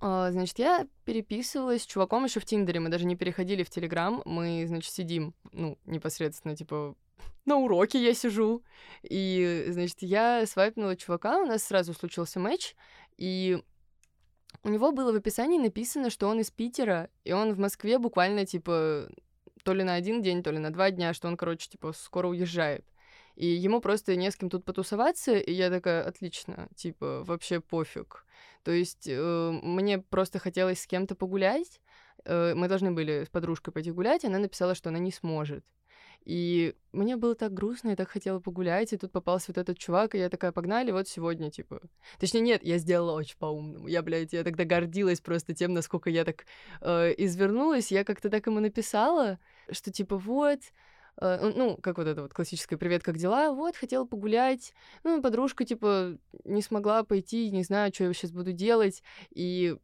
[0.00, 2.80] а, значит, я переписывалась с чуваком еще в Тиндере.
[2.80, 4.22] Мы даже не переходили в Телеграм.
[4.24, 6.94] Мы, значит, сидим, ну, непосредственно, типа,
[7.44, 8.62] на уроке я сижу.
[9.02, 12.74] И, значит, я свайпнула чувака, у нас сразу случился матч.
[13.18, 13.62] И
[14.64, 18.46] у него было в описании написано, что он из Питера, и он в Москве буквально,
[18.46, 19.08] типа,
[19.62, 22.28] то ли на один день, то ли на два дня, что он, короче, типа, скоро
[22.28, 22.84] уезжает.
[23.34, 28.26] И ему просто не с кем тут потусоваться, и я такая, отлично, типа, вообще пофиг.
[28.62, 31.80] То есть э, мне просто хотелось с кем-то погулять.
[32.24, 35.64] Э, мы должны были с подружкой пойти гулять, и она написала, что она не сможет.
[36.24, 40.14] И мне было так грустно, я так хотела погулять, и тут попался вот этот чувак,
[40.14, 41.80] и я такая, погнали, вот сегодня, типа...
[42.18, 43.88] Точнее, нет, я сделала очень по-умному.
[43.88, 46.46] Я, блядь, я тогда гордилась просто тем, насколько я так
[46.80, 47.90] э, извернулась.
[47.90, 50.60] Я как-то так ему написала, что типа вот,
[51.20, 54.74] э, ну, как вот это вот классическое «Привет, как дела?» Вот, хотела погулять.
[55.02, 59.02] Ну, подружка, типа, не смогла пойти, не знаю, что я сейчас буду делать.
[59.30, 59.76] И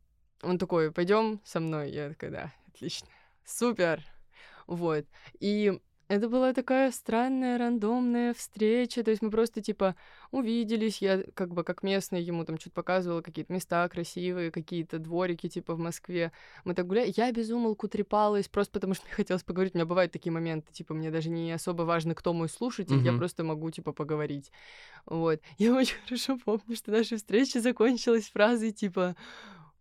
[0.43, 1.91] он такой, пойдем со мной.
[1.91, 3.09] Я такая, да, отлично,
[3.45, 4.05] супер.
[4.69, 5.07] Вот.
[5.41, 9.05] И это была такая странная, рандомная встреча.
[9.05, 9.95] То есть мы просто, типа,
[10.31, 11.03] увиделись.
[11.03, 15.75] Я, как бы, как местная, ему там что-то показывала, какие-то места красивые, какие-то дворики, типа,
[15.75, 16.33] в Москве.
[16.65, 17.13] Мы так гуляли.
[17.15, 19.75] Я без умолку трепалась, просто потому что мне хотелось поговорить.
[19.75, 23.11] У меня бывают такие моменты, типа, мне даже не особо важно, кто мой слушатель, я
[23.11, 23.19] Мгм.
[23.19, 24.51] просто могу, типа, поговорить.
[25.07, 25.41] Вот.
[25.59, 29.15] Я очень хорошо помню, что наша встреча закончилась фразой, типа,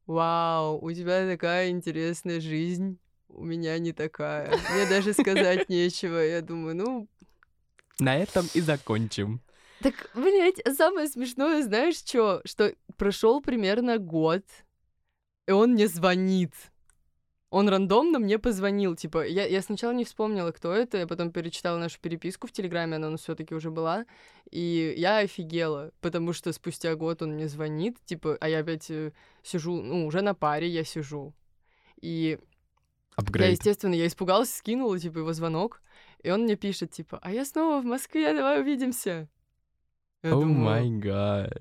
[0.06, 2.98] «Вау, у тебя такая интересная жизнь,
[3.30, 4.50] у меня не такая».
[4.74, 6.18] Мне даже сказать нечего.
[6.18, 7.08] Я думаю, ну,
[8.00, 9.42] На этом и закончим.
[9.82, 12.42] так, блядь, самое смешное, знаешь, что?
[12.46, 14.44] Что прошел примерно год,
[15.48, 16.54] и он мне звонит.
[17.50, 21.78] Он рандомно мне позвонил, типа, я, я сначала не вспомнила, кто это, я потом перечитала
[21.78, 24.06] нашу переписку в Телеграме, она у нас все таки уже была,
[24.52, 29.14] и я офигела, потому что спустя год он мне звонит, типа, а я опять э,
[29.44, 31.34] сижу, ну, уже на паре я сижу,
[32.02, 32.38] и
[33.18, 33.52] я, Апгрейд.
[33.52, 35.82] естественно, я испугалась, скинула, типа, его звонок,
[36.24, 39.28] и он мне пишет, типа, а я снова в Москве, давай увидимся.
[40.24, 41.52] Я О май гад.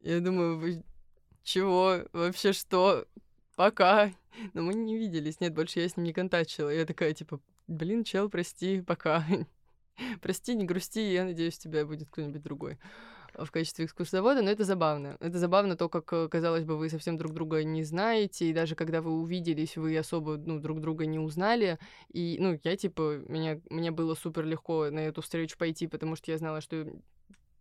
[0.00, 0.82] я думаю, вы
[1.42, 2.04] чего?
[2.12, 3.06] Вообще что?
[3.56, 4.12] Пока.
[4.54, 5.40] Но мы не виделись.
[5.40, 6.70] Нет, больше я с ним не контачила.
[6.70, 9.24] Я такая, типа, блин, чел, прости, пока.
[10.20, 12.78] прости, не грусти, я надеюсь, у тебя будет кто-нибудь другой
[13.38, 15.16] в качестве экскурсовода, но это забавно.
[15.20, 18.74] Это забавно то, как, э, казалось бы, вы совсем друг друга не знаете, и даже
[18.74, 21.78] когда вы увиделись, вы особо, ну, друг друга не узнали.
[22.12, 26.30] И, ну, я, типа, меня, мне было супер легко на эту встречу пойти, потому что
[26.30, 26.86] я знала, что,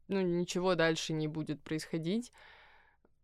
[0.07, 2.31] ну, ничего дальше не будет происходить.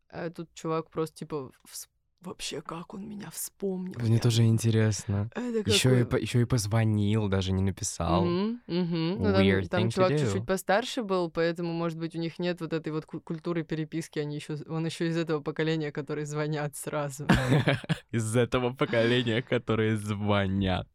[0.10, 1.88] А тут чувак просто, типа, вс-
[2.21, 3.99] вообще, как он меня вспомнил.
[3.99, 5.30] Мне Я- тоже интересно.
[5.36, 8.25] Это Еще и, какой- по- еще и позвонил, даже не написал.
[8.25, 9.15] Мгм, мгм.
[9.23, 12.91] Ну, там, там чувак чуть-чуть постарше был, поэтому, может быть, у них нет вот этой
[12.91, 17.27] вот ку- культуры переписки, они еще, он еще из этого поколения, которые звонят сразу.
[18.12, 20.88] Из этого поколения, которые звонят.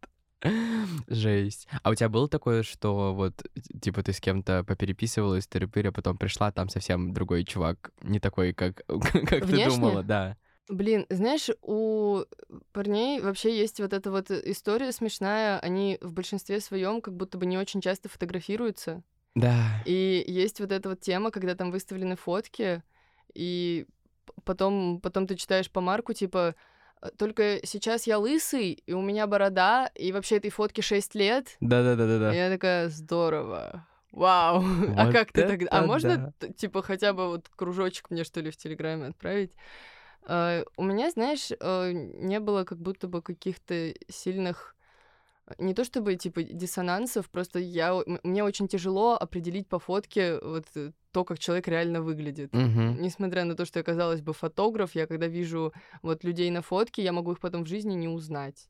[1.08, 1.68] Жесть.
[1.82, 3.42] А у тебя было такое, что вот,
[3.80, 8.52] типа, ты с кем-то попереписывалась, тыры а потом пришла, там совсем другой чувак, не такой,
[8.52, 10.37] как, как ты думала, да.
[10.68, 12.22] Блин, знаешь, у
[12.72, 17.46] парней вообще есть вот эта вот история смешная, они в большинстве своем как будто бы
[17.46, 19.03] не очень часто фотографируются.
[19.35, 19.83] Да.
[19.87, 22.83] И есть вот эта вот тема, когда там выставлены фотки,
[23.35, 23.87] и
[24.44, 26.55] потом, потом ты читаешь по марку, типа,
[27.01, 31.57] «Э, только сейчас я лысый, и у меня борода, и вообще этой фотке 6 лет.
[31.61, 32.33] И Да-да-да-да-да.
[32.33, 33.87] я такая, здорово.
[34.12, 34.62] Вау,
[34.96, 35.68] а Вот как ты тогда?
[35.70, 36.48] А можно, да.
[36.48, 39.53] типа, хотя бы вот кружочек мне, что ли, в Телеграме отправить?
[40.24, 44.76] А, У меня, знаешь, э, не было как будто бы каких-то сильных
[45.58, 50.92] не то чтобы, типа, диссонансов, просто я, мне очень тяжело определить по фотке вот э,
[51.11, 52.52] то, как человек реально выглядит.
[52.52, 53.02] Мгм.
[53.02, 57.02] Несмотря на то, что я, казалось бы, фотограф, я когда вижу вот людей на фотке,
[57.02, 58.68] я могу их потом в жизни не узнать.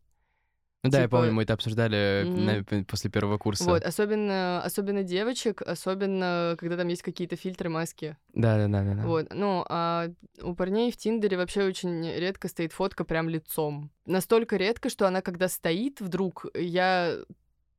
[0.85, 2.45] Ну да, я типа- помню, мы это обсуждали Мгм.
[2.79, 3.65] на- после первого курса.
[3.65, 8.17] Вот, особенно, особенно девочек, особенно когда там есть какие-то фильтры, маски.
[8.35, 9.03] Да-да-да-да.
[9.07, 10.09] Вот, ну, а
[10.43, 13.93] у парней в Тиндере вообще очень редко стоит фотка прям лицом.
[14.07, 17.15] Настолько редко, что она, когда стоит вдруг, я,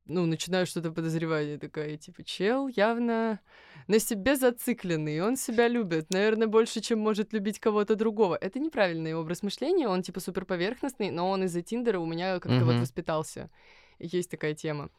[0.06, 1.46] ну, начинаю что-то подозревать.
[1.48, 3.40] Я такая, типа, чел явно
[3.86, 8.36] на себе зацикленный, он себя любит, наверное, больше, чем может любить кого-то другого.
[8.40, 12.64] Это неправильный образ мышления, он, типа, супер поверхностный, но он из-за Тиндера у меня как-то
[12.64, 12.80] вот Мгм.
[12.82, 13.50] воспитался.
[13.98, 14.90] Есть такая тема.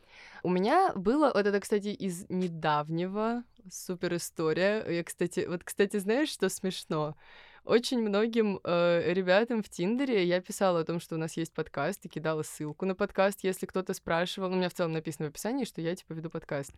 [0.44, 4.86] У меня было, вот это, кстати, из недавнего, супер история.
[4.90, 7.16] Я, кстати, вот, кстати, знаешь, что смешно?
[7.66, 12.06] Очень многим э, ребятам в Тиндере я писала о том, что у нас есть подкаст,
[12.06, 14.50] и кидала ссылку на подкаст, если кто-то спрашивал.
[14.50, 16.72] Ну, у меня в целом написано в описании, что я, типа, веду подкаст.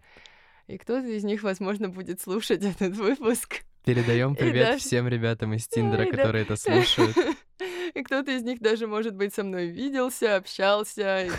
[0.67, 3.63] И кто-то из них, возможно, будет слушать этот выпуск.
[3.83, 7.17] Передаем привет даже- всем ребятам из Тиндера, И да- которые это слушают.
[7.93, 11.29] И кто-то из них даже, может быть, со мной виделся, общался.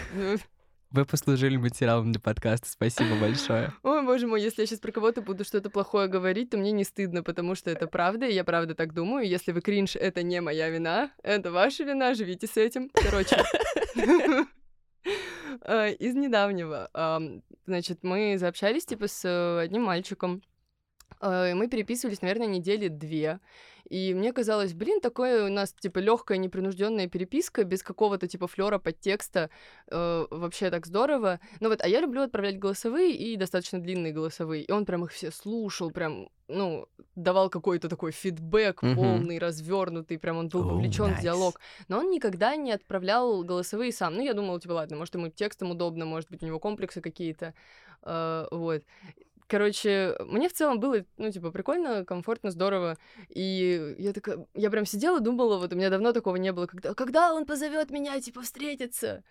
[0.90, 2.66] Вы послужили материалом для подкаста.
[2.66, 3.74] Спасибо большое.
[3.82, 6.82] Ой, боже мой, если я сейчас про кого-то буду что-то плохое говорить, то мне не
[6.82, 9.28] стыдно, потому что это правда, и я правда так думаю.
[9.28, 12.88] Если вы кринж, это не моя вина, это ваша вина, живите с этим.
[12.94, 13.36] Короче,
[15.62, 16.88] а, из недавнего,
[17.66, 20.42] значит, мы заобщались, типа, с э, одним мальчиком,
[21.22, 23.40] и мы переписывались, наверное, недели две.
[23.88, 28.78] И мне казалось, блин, такое у нас, типа, легкая, непринужденная переписка, без какого-то, типа, флера
[28.78, 29.48] подтекста.
[29.90, 31.40] э, вообще так здорово.
[31.60, 34.62] Ну вот, а я люблю отправлять голосовые и достаточно длинные голосовые.
[34.64, 38.94] И он прям их все слушал, прям, ну, давал какой-то такой фидбэк Мгм.
[38.94, 41.22] полный, развернутый, прям он был вовлечен в nice.
[41.22, 41.60] диалог.
[41.88, 44.14] Но он никогда не отправлял голосовые сам.
[44.16, 47.54] Ну, я думала, типа, ладно, может, ему текстом удобно, может быть, у него комплексы какие-то.
[48.02, 48.82] э, вот.
[49.48, 52.98] Короче, мне в целом было, ну, типа, прикольно, комфортно, здорово.
[53.30, 56.92] И я такая, я прям сидела, думала, вот у меня давно такого не было, когда,
[56.92, 59.24] когда он позовет меня, типа, встретиться.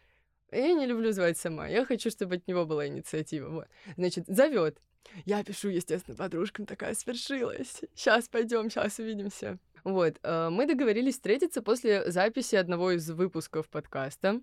[0.51, 1.67] Я не люблю звать сама.
[1.67, 3.49] Я хочу, чтобы от него была инициатива.
[3.49, 3.67] Вот.
[3.95, 4.79] Значит, зовет.
[5.25, 7.81] Я пишу, естественно, подружкам, такая свершилась.
[7.93, 9.59] Сейчас пойдем, сейчас увидимся.
[9.83, 10.17] Вот.
[10.23, 14.41] э, Мы договорились встретиться после записи одного из выпусков подкаста.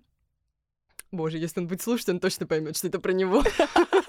[1.11, 3.43] Боже, если он будет слушать, он точно поймет, что это про него.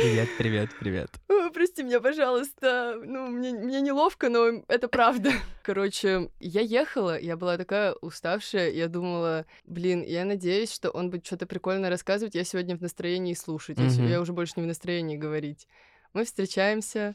[0.00, 1.10] Привет, привет, привет.
[1.52, 2.98] Прости меня, пожалуйста.
[3.04, 5.30] Ну, мне, мне неловко, но это правда.
[5.62, 11.26] Короче, я ехала, я была такая уставшая, я думала, блин, я надеюсь, что он будет
[11.26, 14.06] что-то прикольное рассказывать, я сегодня в настроении слушать, Мгм.
[14.08, 15.68] я уже больше не в настроении говорить.
[16.14, 17.14] Мы встречаемся,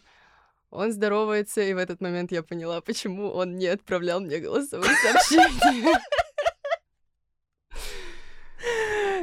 [0.69, 5.99] он здоровается, и в этот момент я поняла, почему он не отправлял мне голосовые сообщения.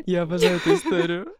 [0.05, 1.37] Я обожаю эту историю.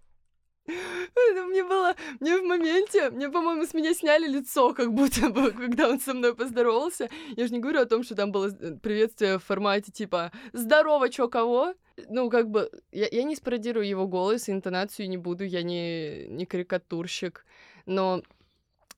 [0.67, 1.95] Это мне было...
[2.21, 3.11] Мне в моменте...
[3.11, 7.09] Мне, по-моему, с меня сняли лицо, как будто бы, когда он со мной поздоровался.
[7.37, 11.09] Я же не говорю о том, что там было э, приветствие в формате типа «Здорово,
[11.09, 11.75] чё, кого?»
[12.09, 12.71] Ну, как бы...
[12.93, 17.45] Я, я не спародирую его голос, интонацию не буду, я не, не карикатурщик.
[17.87, 18.23] Но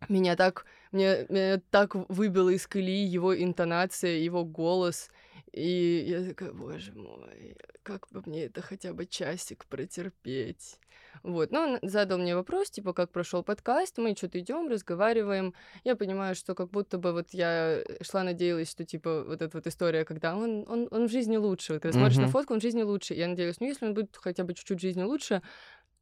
[0.09, 0.67] меня так...
[0.93, 5.11] Мне, меня так выбило из колеи его интонация, его голос.
[5.55, 10.81] И я такая, боже мой, как бы мне это хотя бы часик протерпеть.
[11.23, 15.55] Вот, ну, он задал мне вопрос, типа, как прошел подкаст, мы что-то идем, разговариваем.
[15.85, 19.69] Я понимаю, что как будто бы вот я шла, надеялась, что, типа, вот эта вот
[19.69, 21.75] история, когда он, он, он в жизни лучше.
[21.75, 23.15] Вот когда смотришь на фотку, он в жизни лучше.
[23.15, 25.41] Я надеялась, ну, если он будет хотя бы чуть-чуть в жизни лучше,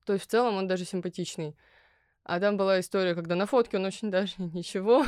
[0.04, 1.54] то в целом он даже симпатичный.
[2.24, 5.04] А там была история, когда на фотке он очень даже ничего.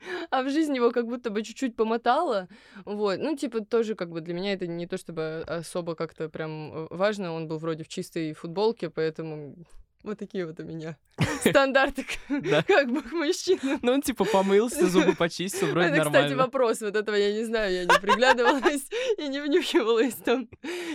[0.30, 2.48] а в жизни его как будто бы чуть-чуть помотало.
[2.84, 3.18] Вот.
[3.18, 6.86] Ну, типа, тоже как бы для меня это не то чтобы особо как-то прям э,
[6.90, 7.32] важно.
[7.32, 9.56] Он был вроде в чистой футболке, поэтому
[10.02, 10.96] вот такие вот у меня
[11.40, 12.06] стандарты,
[12.66, 13.78] как бы мужчина.
[13.82, 16.28] Ну, он типа помылся, зубы почистил, вроде Это, нормально.
[16.28, 16.80] кстати, вопрос.
[16.80, 20.48] Вот этого я не знаю, я не приглядывалась и не внюхивалась там.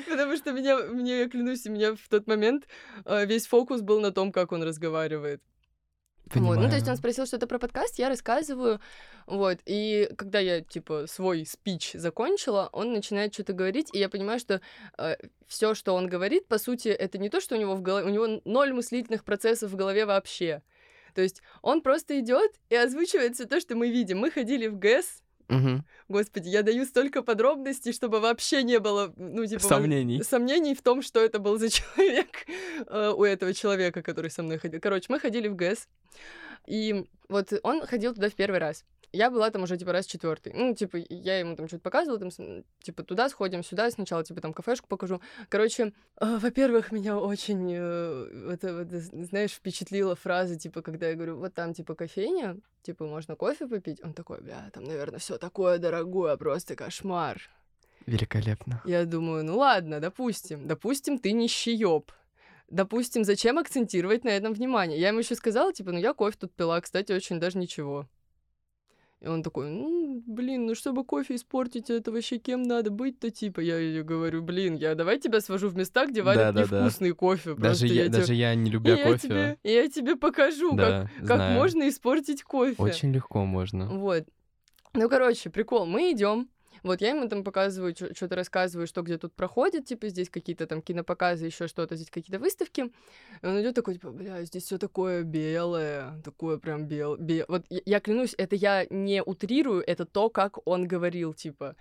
[0.09, 2.67] Потому что меня, мне, я клянусь, у меня в тот момент
[3.05, 5.41] э, весь фокус был на том, как он разговаривает.
[6.33, 6.57] Вот.
[6.57, 8.79] Ну, то есть он спросил что-то про подкаст, я рассказываю,
[9.27, 14.39] вот, и когда я, типа, свой спич закончила, он начинает что-то говорить, и я понимаю,
[14.39, 14.59] что
[14.97, 15.15] э,
[15.47, 18.09] все, что он говорит, по сути, это не то, что у него в голове, у
[18.09, 20.63] него ноль мыслительных процессов в голове вообще.
[21.13, 24.19] То есть он просто идет и озвучивает все то, что мы видим.
[24.19, 25.83] Мы ходили в ГЭС, Угу.
[26.09, 29.61] Господи, я даю столько подробностей, чтобы вообще не было, ну, типа...
[29.61, 30.23] Сомнений.
[30.23, 32.45] Сомнений в том, что это был за человек
[32.87, 34.79] э, у этого человека, который со мной ходил.
[34.81, 35.87] Короче, мы ходили в ГЭС,
[36.67, 38.85] и вот он ходил туда в первый раз.
[39.15, 40.53] Я была там уже, типа, раз четвертый.
[40.53, 42.29] Ну, типа, я ему там что-то показывала, там,
[42.81, 45.21] типа, туда сходим, сюда, сначала, типа, там, кафешку покажу.
[45.49, 51.37] Короче, э, во-первых, меня очень, э, это, вот, знаешь, впечатлила фраза, типа, когда я говорю,
[51.37, 54.03] вот там, типа, кофейня, типа, можно кофе попить?
[54.03, 57.41] Он такой, бля, там, наверное, все такое дорогое, просто кошмар.
[58.05, 58.81] Великолепно.
[58.85, 62.11] Я думаю, ну ладно, допустим, допустим, ты нищеёб.
[62.69, 64.99] Допустим, зачем акцентировать на этом внимание?
[64.99, 68.07] Я ему еще сказала, типа, ну я кофе тут пила, кстати, очень даже ничего.
[69.21, 73.59] И он такой, ну, блин, ну чтобы кофе испортить, это вообще кем надо быть-то, типа,
[73.61, 76.81] я ей говорю, блин, я давай тебя свожу в места, где варят Да-да-да.
[76.81, 77.55] невкусный кофе.
[77.55, 80.15] Даже я, я, тебе- даже я, не и любя я кофе, тебе, и я тебе
[80.15, 82.75] покажу, да, как, как можно испортить кофе.
[82.77, 83.87] Очень легко можно.
[83.89, 84.25] Вот.
[84.93, 85.85] Ну, короче, прикол.
[85.85, 86.49] Мы идем.
[86.83, 90.81] Вот я ему там показываю, что-то рассказываю, что где тут проходит, типа здесь какие-то там
[90.81, 92.91] кинопоказы, еще что-то, здесь какие-то выставки.
[93.41, 97.45] И он идет такой, типа, бля, здесь все такое белое, такое прям белое.
[97.47, 101.75] Вот я, я клянусь, это я не утрирую, это то, как он говорил, типа.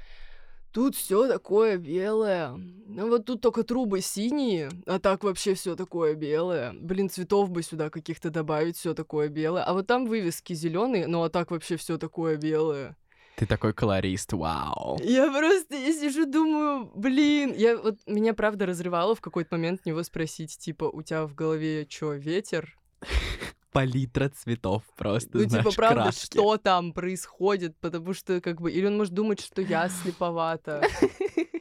[0.74, 2.48] Тут все такое белое.
[2.87, 6.72] Ну вот тут только трубы синие, а так вообще все такое белое.
[6.72, 9.62] Блин, цветов бы сюда каких-то добавить, все такое белое.
[9.62, 12.96] А вот там вывески зеленые, ну а так вообще все такое белое.
[13.37, 14.99] Ты такой колорист, вау.
[15.03, 20.03] Я просто, я сижу, думаю, блин, я вот меня правда разрывало в какой-то момент него
[20.05, 22.77] спросить, типа, у тебя в голове что, ветер?
[23.73, 26.27] Палитра цветов просто, Ну, знаешь, типа, правда, краски.
[26.27, 27.77] что там происходит?
[27.81, 30.87] Потому что, как бы, или он может думать, что я слеповата.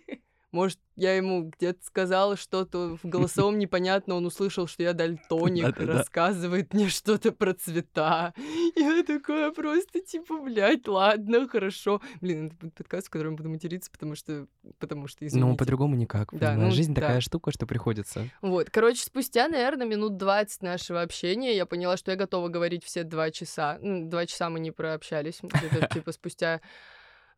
[0.54, 6.76] Может, я ему где-то сказала что-то в голосовом непонятно, он услышал, что я дальтоник, рассказывает
[6.76, 8.36] мне что-то про цвета.
[8.76, 12.02] Я такое просто, типа, блядь, ладно, хорошо.
[12.22, 14.46] Блин, это будет подкаст, в котором я буду материться, потому что,
[14.78, 15.50] потому что, извините.
[15.50, 16.30] Ну, по-другому никак.
[16.32, 17.02] Да, ну, Жизнь да.
[17.02, 18.30] такая штука, что приходится.
[18.42, 23.04] Вот, короче, спустя, наверное, минут 20 нашего общения я поняла, что я готова говорить все
[23.04, 23.80] два часа.
[23.82, 25.40] Ну, два часа мы не прообщались.
[25.42, 26.62] Где-то, типа, спустя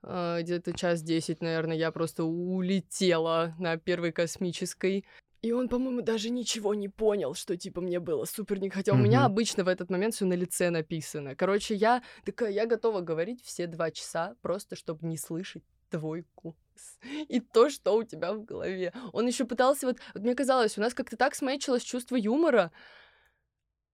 [0.06, 5.06] где-то час десять, наверное, я просто улетела на первой космической.
[5.42, 8.70] И он, по-моему, даже ничего не понял, что, типа, мне было супер не...
[8.70, 11.36] Хотя у меня обычно в этот момент все на лице написано.
[11.36, 16.58] Короче, я такая, я готова говорить все два часа, просто чтобы не слышать твой голос.
[17.28, 18.92] И то, что у тебя в голове.
[19.14, 22.72] Он еще пытался, вот, вот мне казалось, у нас как-то так смейчилось чувство юмора,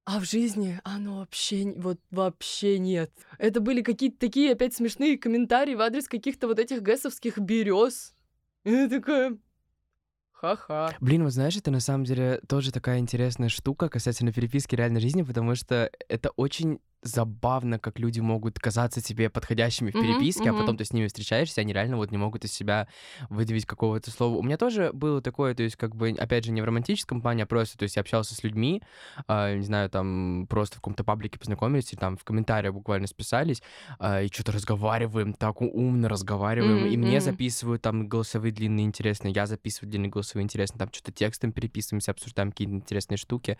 [0.06, 3.12] а в жизни оно вообще, вот вообще нет.
[3.38, 8.16] Это были какие-то такие опять смешные комментарии в адрес каких-то вот этих гэсовских берез.
[8.64, 9.38] И я такая,
[10.32, 10.96] ха-ха.
[11.00, 15.22] Блин, вот знаешь, это на самом деле тоже такая интересная штука касательно переписки реальной жизни,
[15.22, 20.54] потому что это очень забавно, как люди могут казаться тебе подходящими в переписке, а мгм.
[20.54, 22.88] потом ты с ними встречаешься, они реально вот не могут из себя
[23.30, 24.38] выдавить какого-то слова.
[24.38, 27.44] У меня тоже было такое, то есть как бы, опять же, не в романтическом плане,
[27.44, 28.82] а просто, то есть я общался с людьми,
[29.28, 33.62] а, не знаю, там просто в каком-то паблике познакомились, и там в комментариях буквально списались,
[34.00, 37.42] а, и что-то разговариваем, так умно разговариваем, и Мгм, мне мгм.
[37.42, 42.52] записывают там голосовые длинные интересные, я записываю длинные голосовые интересные, там что-то текстом переписываемся, обсуждаем
[42.52, 43.58] какие-то интересные штуки,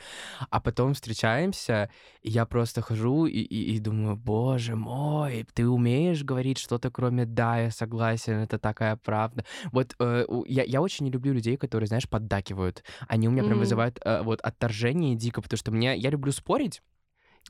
[0.50, 1.90] а потом встречаемся,
[2.22, 7.26] и я просто хожу и, и- и думаю, боже мой, ты умеешь говорить что-то кроме
[7.26, 9.46] «да, я согласен, это такая правда».
[9.72, 12.84] Вот э, я, я очень не люблю людей, которые, знаешь, поддакивают.
[13.08, 13.60] Они у меня прям Мгм.
[13.62, 16.82] вызывают э, вот отторжение дико, потому что мне, я люблю спорить,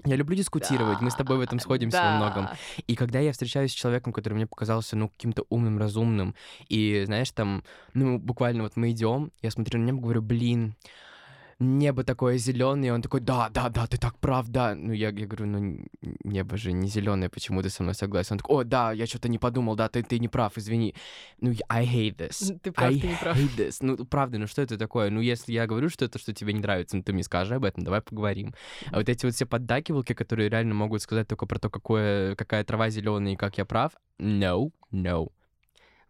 [0.06, 2.46] я люблю дискутировать, мы с тобой в этом сходимся во многом.
[2.46, 2.56] Да.
[2.88, 6.34] И когда я встречаюсь с человеком, который мне показался, ну, каким-то умным, разумным,
[6.70, 7.64] и, знаешь, там,
[7.94, 10.76] ну, буквально вот мы идем, я смотрю на него, говорю, блин,
[11.62, 14.76] небо такое зеленое, он такой, да, да, да, ты так прав, да.
[14.76, 15.86] Ну, я, я говорю, ну,
[16.24, 18.34] небо же не зеленое, почему ты со мной согласен?
[18.34, 20.96] Он такой, о, да, я что-то не подумал, да, ты, ты не прав, извини.
[21.40, 22.60] Ну, I hate this.
[22.64, 23.38] Ты прав, I ты не прав.
[23.38, 23.78] hate this.
[23.82, 25.10] Ну, правда, ну что это такое?
[25.10, 27.84] Ну, если я говорю что-то, что тебе не нравится, ну, ты мне скажи об этом,
[27.84, 28.54] давай поговорим.
[28.92, 32.64] А вот эти вот все поддакивалки, которые реально могут сказать только про то, какое, какая
[32.64, 35.32] трава зеленая и как я прав, no, no.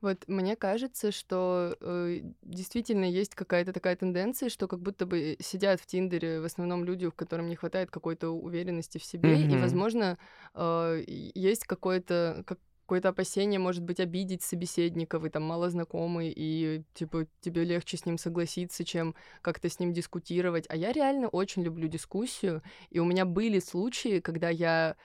[0.01, 5.79] Вот мне кажется, что э, действительно есть какая-то такая тенденция, что как будто бы сидят
[5.79, 9.61] в Тиндере в основном люди, в которым не хватает какой-то уверенности в себе, и, Мгм.
[9.61, 10.17] возможно,
[10.55, 16.33] э, и- есть какое-то как- какое-то опасение, может быть, обидеть собеседника, вы там мало знакомы,
[16.35, 20.65] и, типа, тебе легче с ним согласиться, чем как-то с ним дискутировать.
[20.67, 24.97] А я реально очень люблю дискуссию, и у меня были случаи, когда я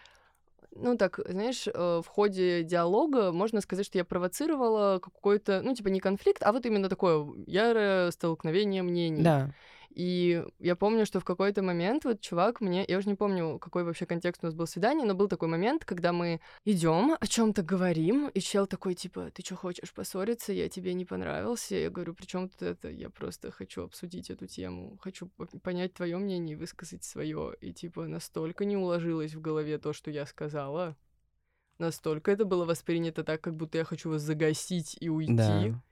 [0.79, 5.89] ну, так, знаешь, э, в ходе диалога можно сказать, что я провоцировала какой-то, ну, типа,
[5.89, 9.23] не конфликт, а вот именно такое ярое столкновение мнений.
[9.23, 9.51] Да.
[9.97, 13.83] И я помню, что в какой-то момент вот чувак мне, я уже не помню, какой
[13.83, 17.63] вообще контекст у нас был свидание, но был такой момент, когда мы идем, о чем-то
[17.63, 21.77] говорим, и чел такой, типа, ты что хочешь поссориться, я тебе не понравился.
[21.77, 22.91] Я говорю, при чем тут это?
[22.91, 27.55] Я просто хочу обсудить эту тему, хочу по- понять твое мнение и высказать свое.
[27.63, 30.95] И типа настолько не уложилось в голове то, что я сказала.
[31.79, 35.33] Настолько это было воспринято так, как будто я хочу вас загасить и уйти.
[35.37, 35.83] Да.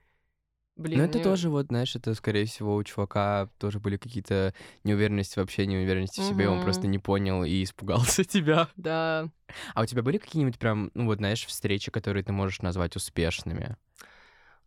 [0.75, 4.53] Блин, Ну, это мне- тоже, вот, знаешь, это, скорее всего, у чувака тоже были какие-то
[4.83, 8.67] неуверенности вообще, неуверенности в себе, он просто не понял и испугался тебя.
[8.75, 9.29] Да,
[9.73, 13.77] А у тебя были какие-нибудь прям, ну, вот, знаешь, встречи, которые ты можешь назвать успешными?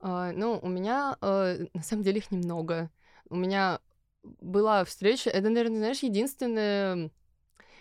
[0.01, 2.91] А, ну, у меня, э, на самом деле, их немного.
[3.29, 3.81] У меня
[4.23, 7.11] была встреча, это, наверное, знаешь, единственная,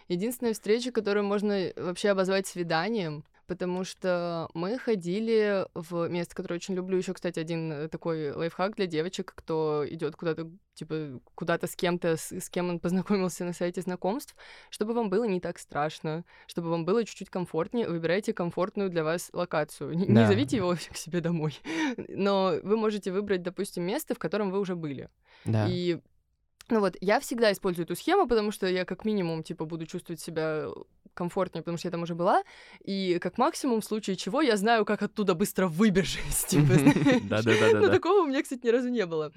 [0.09, 6.75] единственная встреча, которую можно вообще обозвать свиданием, потому что мы ходили в место, которое очень
[6.75, 6.97] люблю.
[6.97, 12.17] Еще, кстати, один э, такой лайфхак для девочек, кто идет куда-то, типа, куда-то с кем-то,
[12.17, 14.35] с, с кем он познакомился на сайте знакомств,
[14.69, 19.29] чтобы вам было не так страшно, чтобы вам было чуть-чуть комфортнее, выбирайте комфортную для вас
[19.33, 19.93] локацию.
[19.95, 20.27] Не, не Да.
[20.27, 21.57] зовите его к себе домой,
[22.09, 25.09] но вы можете выбрать, допустим, место, в котором вы уже были.
[25.45, 25.65] Да.
[25.69, 25.99] И
[26.69, 30.19] ну вот, я всегда использую эту схему, потому что я как минимум, типа, буду чувствовать
[30.19, 30.67] себя
[31.17, 32.43] комфортнее, потому что я там уже была,
[32.85, 36.73] и как максимум, в случае чего, я знаю, как оттуда быстро выбежать, типа.
[36.79, 37.89] Ну, Да-да-да-да-да.
[37.89, 39.31] такого у меня, кстати, ни разу не было.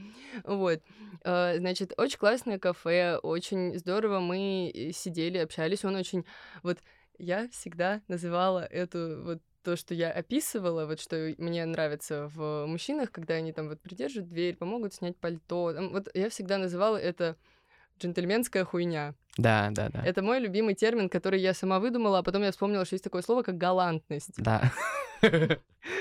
[0.45, 0.81] Вот.
[1.25, 5.85] Э, Значит, очень классное кафе, очень здорово мы э, сидели, общались.
[5.85, 6.25] Он очень...
[6.63, 6.79] Вот
[7.19, 13.11] я всегда называла эту вот то, что я описывала, вот что мне нравится в мужчинах,
[13.11, 15.73] когда они там вот придержат дверь, помогут снять пальто.
[15.73, 17.37] Там Вот я всегда называла это
[18.01, 19.15] джентльменская хуйня.
[19.37, 20.03] Да, да, да.
[20.05, 23.23] Это мой любимый термин, который я сама выдумала, а потом я вспомнила, что есть такое
[23.23, 24.35] слово, как галантность.
[24.37, 24.73] Да.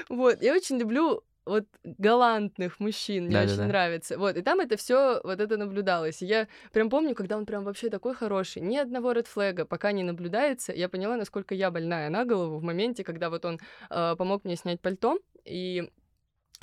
[0.10, 3.54] Вот, я очень люблю вот галантных мужчин, мне Да-да-да.
[3.54, 4.18] очень нравится.
[4.18, 6.22] Вот, и там это все вот это наблюдалось.
[6.22, 10.04] И я прям помню, когда он прям вообще такой хороший, ни одного редфлега пока не
[10.04, 14.46] наблюдается, я поняла, насколько я больная на голову в моменте, когда вот он э, помог
[14.46, 15.90] мне снять пальто, и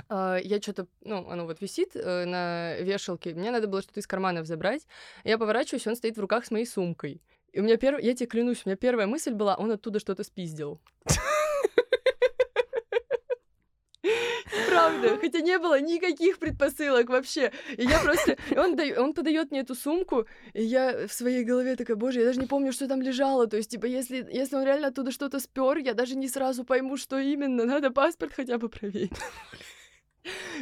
[0.09, 4.47] я что-то, ну, оно вот висит э, на вешалке, мне надо было что-то из карманов
[4.47, 4.87] забрать,
[5.25, 7.23] я поворачиваюсь, он стоит в руках с моей сумкой.
[7.53, 10.25] И у меня первый, я тебе клянусь, у меня первая мысль была, он оттуда что-то
[10.25, 10.81] спиздил.
[14.69, 17.53] Правда, хотя не было никаких предпосылок вообще.
[17.77, 18.37] И я просто...
[18.57, 22.27] Он, дай- он подает мне эту сумку, и я в своей голове такая, боже, я
[22.27, 23.47] даже не помню, что там лежало.
[23.47, 26.97] То есть, типа, если, если он реально оттуда что-то спер, я даже не сразу пойму,
[26.97, 27.65] что именно.
[27.65, 29.13] Надо паспорт хотя бы проверить.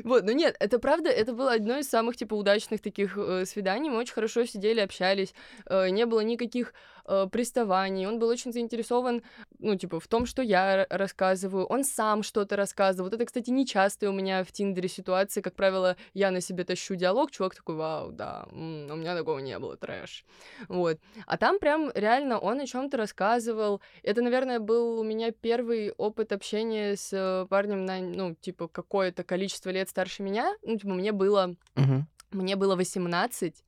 [0.02, 3.90] Вот, ну нет, это правда, это было одно из самых, типа, удачных таких э, свиданий.
[3.90, 5.34] Мы очень хорошо сидели, общались,
[5.66, 6.74] э, не было никаких
[7.06, 8.06] э, приставаний.
[8.06, 9.22] Он был очень заинтересован,
[9.58, 11.66] ну, типа, в том, что я рассказываю.
[11.66, 13.08] Он сам что-то рассказывал.
[13.08, 15.42] Вот это, кстати, нечастая у меня в Тиндере ситуация.
[15.42, 19.38] Как правило, я на себе тащу диалог, чувак такой, вау, да, м, у меня такого
[19.38, 20.24] не было, трэш.
[20.68, 20.98] Вот.
[21.26, 23.80] А там прям реально он о чем-то рассказывал.
[24.02, 29.70] Это, наверное, был у меня первый опыт общения с парнем на, ну, типа, какое-то количество
[29.70, 30.54] лет старше меня.
[30.62, 32.06] Ну, типа, мне было Мгм.
[32.30, 33.64] мне было 18,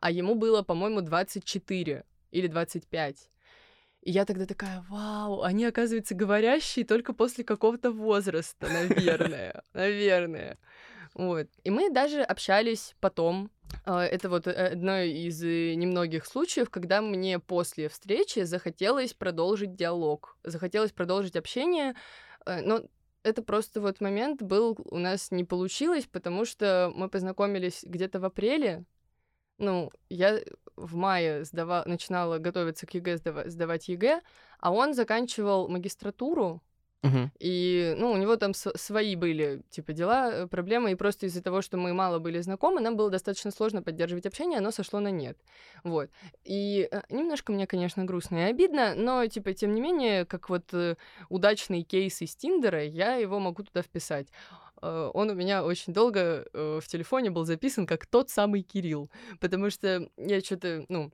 [0.00, 3.30] а ему было, по-моему, 24 или 25.
[4.02, 10.58] И я тогда такая, вау, они, оказывается, говорящие только после какого-то возраста, наверное, наверное.
[11.14, 11.48] Вот.
[11.64, 13.50] И мы даже общались потом.
[13.84, 19.74] А, Это вот э, одно из э, немногих случаев, когда мне после встречи захотелось продолжить
[19.74, 21.94] диалог, захотелось продолжить общение,
[22.46, 22.82] э, но
[23.22, 28.24] это просто вот момент был у нас не получилось, потому что мы познакомились где-то в
[28.24, 28.84] апреле.
[29.60, 30.40] Ну, я
[30.76, 31.84] в мае сдава...
[31.86, 34.22] начинала готовиться к ЕГЭ, сдава- сдавать ЕГЭ,
[34.58, 36.62] а он заканчивал магистратуру,
[37.02, 37.30] Мгм.
[37.40, 41.62] И, ну, у него там свои были, типа, дела, э, проблемы, и просто из-за того,
[41.62, 45.38] что мы мало были знакомы, нам было достаточно сложно поддерживать общение, оно сошло на нет.
[45.82, 46.10] Вот.
[46.44, 50.74] И э, немножко мне, конечно, грустно и обидно, но, типа, тем не менее, как вот
[50.74, 50.96] э,
[51.30, 54.28] удачный кейс из Тиндера, я его могу туда вписать.
[54.82, 59.10] Э, Он у меня очень долго э, в телефоне был записан как тот самый Кирилл,
[59.40, 61.12] потому что я что-то, ну,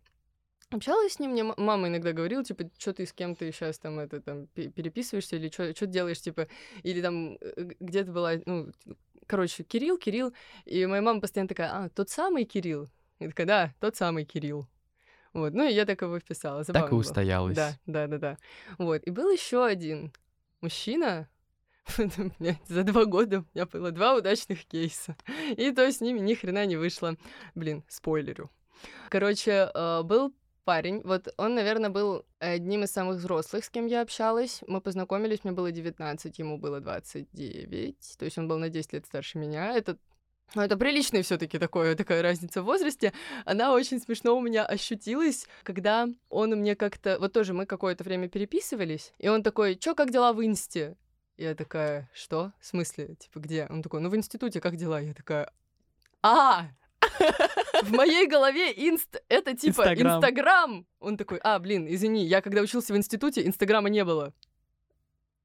[0.70, 4.20] общалась с ним, мне мама иногда говорила, типа, что ты с кем-то сейчас там это
[4.20, 6.48] там пе- переписываешься или что ты делаешь, типа,
[6.82, 8.70] или там э, где-то была, ну,
[9.26, 10.32] короче, Кирилл, Кирилл,
[10.64, 12.88] и моя мама постоянно такая, а, тот самый Кирилл?
[13.18, 14.66] Я такая, да, тот самый Кирилл.
[15.32, 16.64] Вот, ну и я так его вписала.
[16.64, 17.00] Так и забавно было.
[17.00, 17.56] устоялась.
[17.56, 18.38] Да, да, да, да.
[18.78, 20.12] Вот, и был еще один
[20.60, 21.28] мужчина,
[22.68, 25.16] за два года у меня было два удачных кейса.
[25.56, 27.16] И то с ними ни хрена не вышло.
[27.54, 28.50] Блин, спойлерю.
[29.08, 30.34] Короче, э, был
[30.64, 34.62] парень, вот он, наверное, был одним из самых взрослых, с кем я общалась.
[34.66, 39.06] Мы познакомились, мне было 19, ему было 29, то есть он был на 10 лет
[39.06, 39.72] старше меня.
[39.74, 39.96] Это
[40.54, 43.12] ну, это приличная все таки такая разница в возрасте.
[43.44, 47.18] Она очень смешно у меня ощутилась, когда он мне как-то...
[47.18, 50.96] Вот тоже мы какое-то время переписывались, и он такой, чё, как дела в инсте?
[51.36, 52.52] Я такая, что?
[52.60, 53.14] В смысле?
[53.18, 53.66] Типа, где?
[53.68, 55.00] Он такой, ну, в институте как дела?
[55.00, 55.50] Я такая,
[56.22, 56.66] а,
[57.82, 60.16] в моей голове инст— это типа Инстаграм.
[60.16, 60.86] Инстаграм.
[60.98, 64.32] Он такой, а, блин, извини, я когда учился в институте, Инстаграма не было.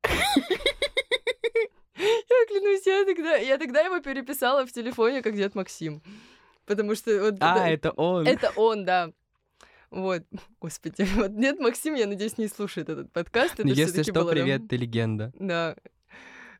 [1.97, 6.01] Я клянусь, я тогда, я тогда его переписала в телефоне, как дед Максим.
[6.65, 8.25] Потому что вот А, да, это он.
[8.25, 9.11] это он, да.
[9.91, 10.23] Вот,
[10.61, 13.53] господи, вот дед Максим, я надеюсь, не слушает этот подкаст.
[13.55, 15.31] Это Ну, Если всё-таки что, было там- привет, ты легенда.
[15.37, 15.75] да.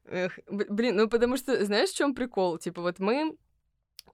[0.06, 2.58] Эх, блин, ну потому что, знаешь, в чем прикол?
[2.58, 3.38] Типа вот мы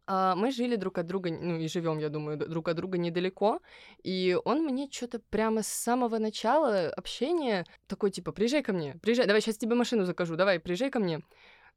[0.05, 3.59] а, мы жили друг от друга, ну и живем, я думаю, друг от друга недалеко,
[4.03, 9.26] и он мне что-то прямо с самого начала общения такой типа, приезжай ко мне, приезжай,
[9.28, 11.22] давай сейчас тебе машину закажу, давай, приезжай ко мне.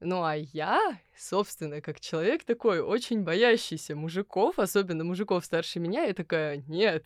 [0.02, 6.14] Ну а я, собственно, как человек такой, очень боящийся мужиков, особенно мужиков старше меня, я
[6.14, 7.04] такая, нет,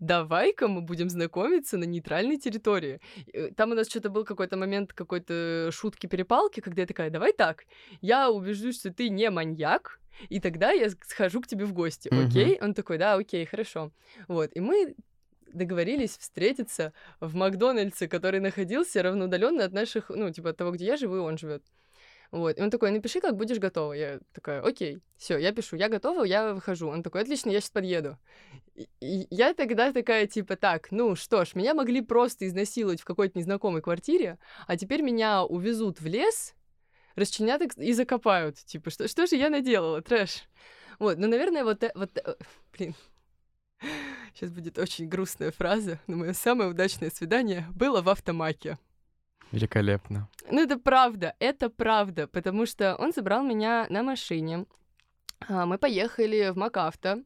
[0.00, 3.00] давай-ка мы будем знакомиться на нейтральной территории.
[3.56, 7.64] Там у нас что-то был какой-то момент какой-то шутки-перепалки, когда я такая, давай так,
[8.02, 12.20] я убеждусь, что ты не маньяк, и тогда я схожу к тебе в гости, Мгм.
[12.20, 12.58] окей?
[12.60, 13.92] Он такой, да, окей, хорошо.
[14.28, 14.94] Вот, и мы
[15.54, 20.96] договорились встретиться в Макдональдсе, который находился равноудаленно от наших, ну, типа, от того, где я
[20.98, 21.64] живу, и он живет.
[22.30, 22.58] Вот.
[22.58, 23.92] И он такой, напиши, как будешь готова.
[23.92, 26.88] Я такая, окей, все, я пишу, я готова, я выхожу.
[26.88, 28.18] Он такой, отлично, я сейчас подъеду.
[28.74, 33.38] И- я тогда такая, типа, так, ну что ж, меня могли просто изнасиловать в какой-то
[33.38, 36.54] незнакомой квартире, а теперь меня увезут в лес,
[37.14, 38.56] расчленят и- и закопают.
[38.58, 40.44] Типа, что, что же я наделала, трэш?
[40.98, 42.34] Вот, ну, наверное, вот, э- вот, э,
[42.76, 42.94] блин,
[44.34, 48.78] сейчас будет очень грустная фраза, но мое самое удачное свидание было в автомаке.
[49.52, 50.28] Великолепно.
[50.50, 54.66] Ну, это правда, это правда, потому что он забрал меня на машине.
[55.48, 57.22] А, Мы поехали в МакАвто.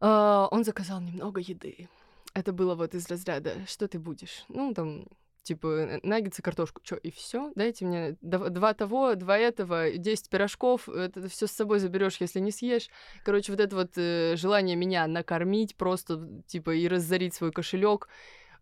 [0.00, 1.88] А, Он заказал немного еды.
[2.34, 5.06] Это было вот из разряда «Что ты будешь?» Ну, там,
[5.42, 6.82] типа, наггетсы, картошку.
[6.84, 7.50] Чё, и все?
[7.54, 10.86] Дайте мне дв- два того, два этого, 10 пирожков.
[10.88, 12.90] Это все с собой заберешь, если не съешь.
[13.24, 18.08] Короче, вот это вот э, желание меня накормить просто, типа, и разорить свой кошелек.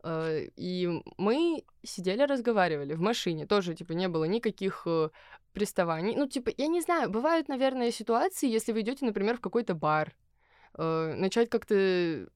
[0.04, 0.88] Э, И
[1.18, 3.46] мы сидели, разговаривали в машине.
[3.46, 5.08] Тоже, типа, не было никаких э,
[5.52, 6.14] приставаний.
[6.16, 10.14] Ну, типа, я не знаю, бывают, наверное, ситуации, если вы идете, например, в какой-то бар,
[10.76, 12.28] э, начать как-то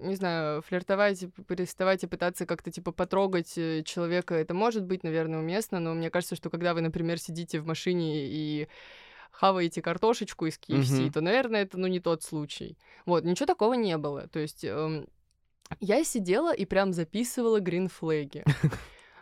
[0.00, 3.52] не знаю, флиртовать, п- приставать и пытаться как-то, типа, потрогать
[3.84, 7.66] человека, это может быть, наверное, уместно, но мне кажется, что когда вы, например, сидите в
[7.66, 8.68] машине и
[9.32, 11.12] хаваете картошечку из KFC, Мгм.
[11.12, 12.78] то, наверное, это, ну, не тот случай.
[13.06, 14.28] Вот, ничего такого не было.
[14.28, 15.08] То есть эм,
[15.80, 18.44] я сидела и прям записывала гринфлеги.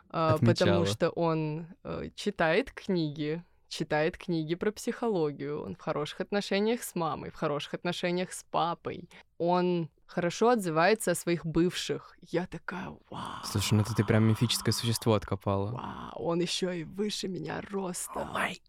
[0.09, 6.85] А, Потому что он э, читает книги, читает книги про психологию, он в хороших отношениях
[6.85, 9.11] с мамой, в хороших отношениях с папой.
[9.37, 12.17] Он хорошо отзывается о своих бывших.
[12.23, 13.45] Я такая, вау.
[13.45, 15.73] Слушай, ну это ты прям мифическое существо откопала.
[15.73, 18.25] Вау, он еще и выше меня роста.
[18.33, 18.61] май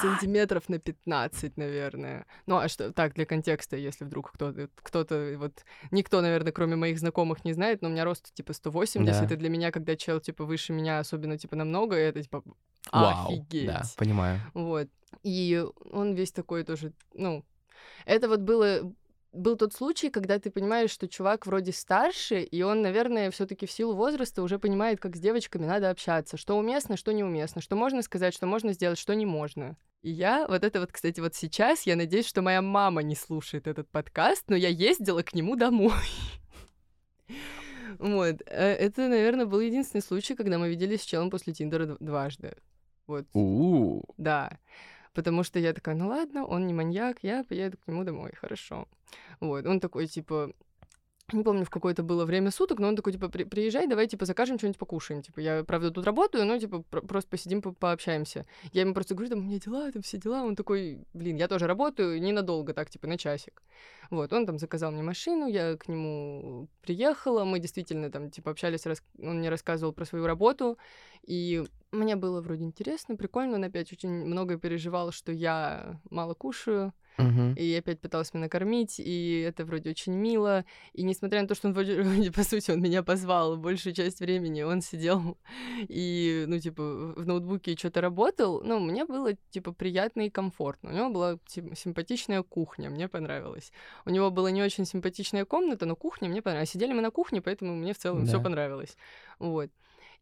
[0.00, 2.26] Сантиметров на 15, наверное.
[2.46, 6.98] Ну, а что, так, для контекста, если вдруг кто-то, кто-то, вот, никто, наверное, кроме моих
[6.98, 9.34] знакомых не знает, но у меня рост, типа, 180, Да.
[9.34, 12.42] и для меня, когда чел, типа, выше меня, особенно, типа, намного, это, типа,
[12.92, 13.28] Вау.
[13.32, 13.66] офигеть.
[13.66, 14.40] Да, понимаю.
[14.54, 14.88] Вот.
[15.22, 17.44] И он весь такой тоже, ну,
[18.06, 18.92] это вот было
[19.32, 23.66] был тот случай, когда ты понимаешь, что чувак вроде старше, и он, наверное, все таки
[23.66, 27.74] в силу возраста уже понимает, как с девочками надо общаться, что уместно, что неуместно, что
[27.74, 29.76] можно сказать, что можно сделать, что не можно.
[30.02, 33.66] И я, вот это вот, кстати, вот сейчас, я надеюсь, что моя мама не слушает
[33.66, 35.92] этот подкаст, но я ездила к нему домой.
[37.98, 38.40] Вот.
[38.46, 42.56] Э, это, наверное, был единственный случай, когда мы виделись с челом после Тиндера дв- дважды.
[43.06, 43.26] Вот.
[44.16, 44.58] Да.
[45.12, 48.88] Потому что я такая, ну ладно, он не маньяк, я поеду к нему домой, хорошо.
[49.40, 49.66] Вот.
[49.66, 50.52] Он такой, типа,
[51.32, 54.26] не помню, в какое-то было время суток, но он такой, типа, «При- приезжай, давай, типа,
[54.26, 55.22] закажем что-нибудь покушаем.
[55.22, 58.44] Типа, я, правда, тут работаю, но, типа, про- просто посидим, по- пообщаемся.
[58.72, 60.42] Я ему просто говорю, там, у меня дела, там, все дела.
[60.44, 63.62] Он такой, блин, я тоже работаю, ненадолго, так, типа, на часик.
[64.10, 68.84] Вот, он там заказал мне машину, я к нему приехала, мы действительно там, типа, общались,
[68.84, 70.76] рас- он мне рассказывал про свою работу,
[71.22, 76.92] и мне было вроде интересно, прикольно, он опять очень много переживал, что я мало кушаю,
[77.18, 77.54] мгм.
[77.54, 80.64] и опять пытался меня накормить, и это вроде очень мило.
[80.92, 81.96] И несмотря на то, что он вроде,
[82.32, 85.38] по сути, он меня позвал, большую часть времени он сидел
[85.88, 86.82] и, ну, типа,
[87.16, 90.90] в ноутбуке что-то работал, ну, мне было, типа, приятно и комфортно.
[90.90, 93.72] У него была типа, симпатичная кухня, мне понравилось.
[94.04, 96.70] У него была не очень симпатичная комната, но кухня мне понравилась.
[96.70, 98.42] Сидели мы на кухне, поэтому мне в целом все Да.
[98.44, 98.96] понравилось.
[99.38, 99.70] Вот.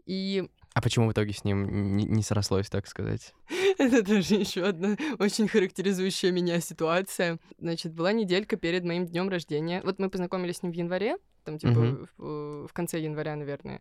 [0.07, 3.35] И А почему в итоге с ним не, не срослось, так сказать?
[3.81, 7.39] Это тоже еще одна очень характеризующая меня ситуация.
[7.59, 9.81] Значит, была неделька перед моим днем рождения.
[9.83, 12.09] Вот мы познакомились с ним в январе, там типа Мгм.
[12.17, 13.81] в, в конце января, наверное.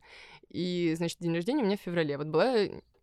[0.49, 2.17] И, значит, день рождения у меня в феврале.
[2.17, 2.55] Вот была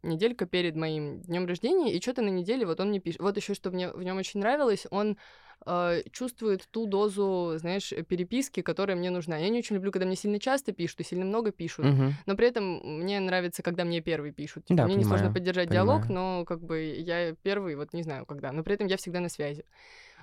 [0.03, 3.21] неделька перед моим днем рождения, и что-то на неделе вот он мне пишет.
[3.21, 5.19] Вот еще что мне в нем очень нравилось, он
[5.65, 9.37] э, чувствует ту дозу, знаешь, переписки, которая мне нужна.
[9.37, 11.87] Я не очень люблю, когда мне сильно часто пишут и сильно много пишут.
[11.87, 12.13] Мгм.
[12.27, 14.67] Но при этом мне нравится, когда мне первый пишут.
[14.67, 16.39] Типа, Да, мне несложно понимаю, поддержать диалог, понимаю.
[16.39, 18.53] но как бы я первый, вот не знаю когда.
[18.53, 19.65] Но при этом я всегда на связи.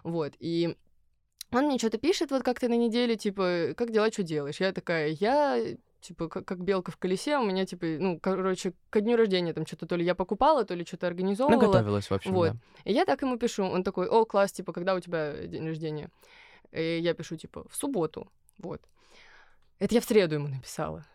[0.03, 0.33] Вот.
[0.39, 0.77] И
[1.53, 4.59] он мне что-то пишет вот как-то на неделе, типа, как дела, что делаешь?
[4.59, 9.01] Я такая, я типа, как, как белка в колесе, у меня, типа, ну, короче, ко
[9.01, 11.61] дню рождения там что-то то ли я покупала, то ли что-то организовывала.
[11.61, 12.51] Наготовилась, в общем, Вот.
[12.51, 12.57] да.
[12.83, 16.09] И я так ему пишу, он такой, о, класс, типа, когда у тебя день рождения?
[16.71, 18.81] И я пишу, типа, в субботу, вот.
[19.79, 21.05] Это я в среду ему написала.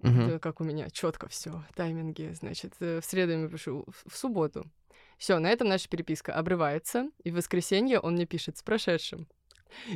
[0.00, 0.28] Мгм.
[0.28, 4.16] Это как у меня четко все, тайминги, значит, э, в среду ему пишу, в, в
[4.16, 4.64] субботу.
[5.18, 9.26] Все, на этом наша переписка обрывается, и в воскресенье он мне пишет с прошедшим.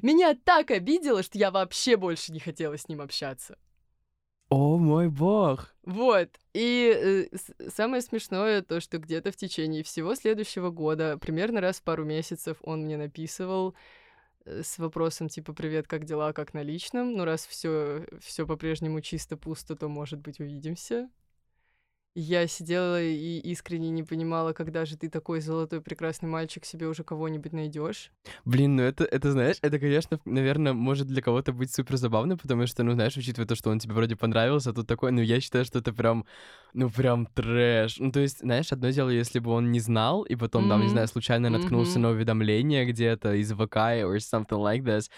[0.03, 3.57] Меня так обидело, что я вообще больше не хотела с ним общаться.
[4.49, 5.75] О мой бог!
[5.83, 6.29] Вот.
[6.53, 11.83] И э, самое смешное то, что где-то в течение всего следующего года, примерно раз в
[11.83, 13.75] пару месяцев, он мне написывал
[14.45, 19.01] э, с вопросом типа «Привет, как дела, как на личном?» Ну, раз все все по-прежнему
[19.01, 21.09] чисто пусто, то, может быть, увидимся.
[22.15, 27.05] Я сидела и искренне не понимала, когда же ты такой золотой прекрасный мальчик себе уже
[27.05, 28.13] кого-нибудь найдешь.
[28.45, 32.67] Блин, ну это, это, знаешь, это, конечно, наверное, может для кого-то быть супер забавно, потому
[32.69, 35.41] что, ну, знаешь, учитывая то, что он тебе вроде понравился, а тут такой, ну, я
[35.41, 36.25] считаю, что это прям,
[36.73, 37.99] ну, прям трэш.
[37.99, 40.89] Ну, то есть, знаешь, одно дело, если бы он не знал, и потом, там, не
[40.89, 42.01] знаю, случайно наткнулся Мгм.
[42.01, 45.11] на уведомление где-то из ВК or something like this,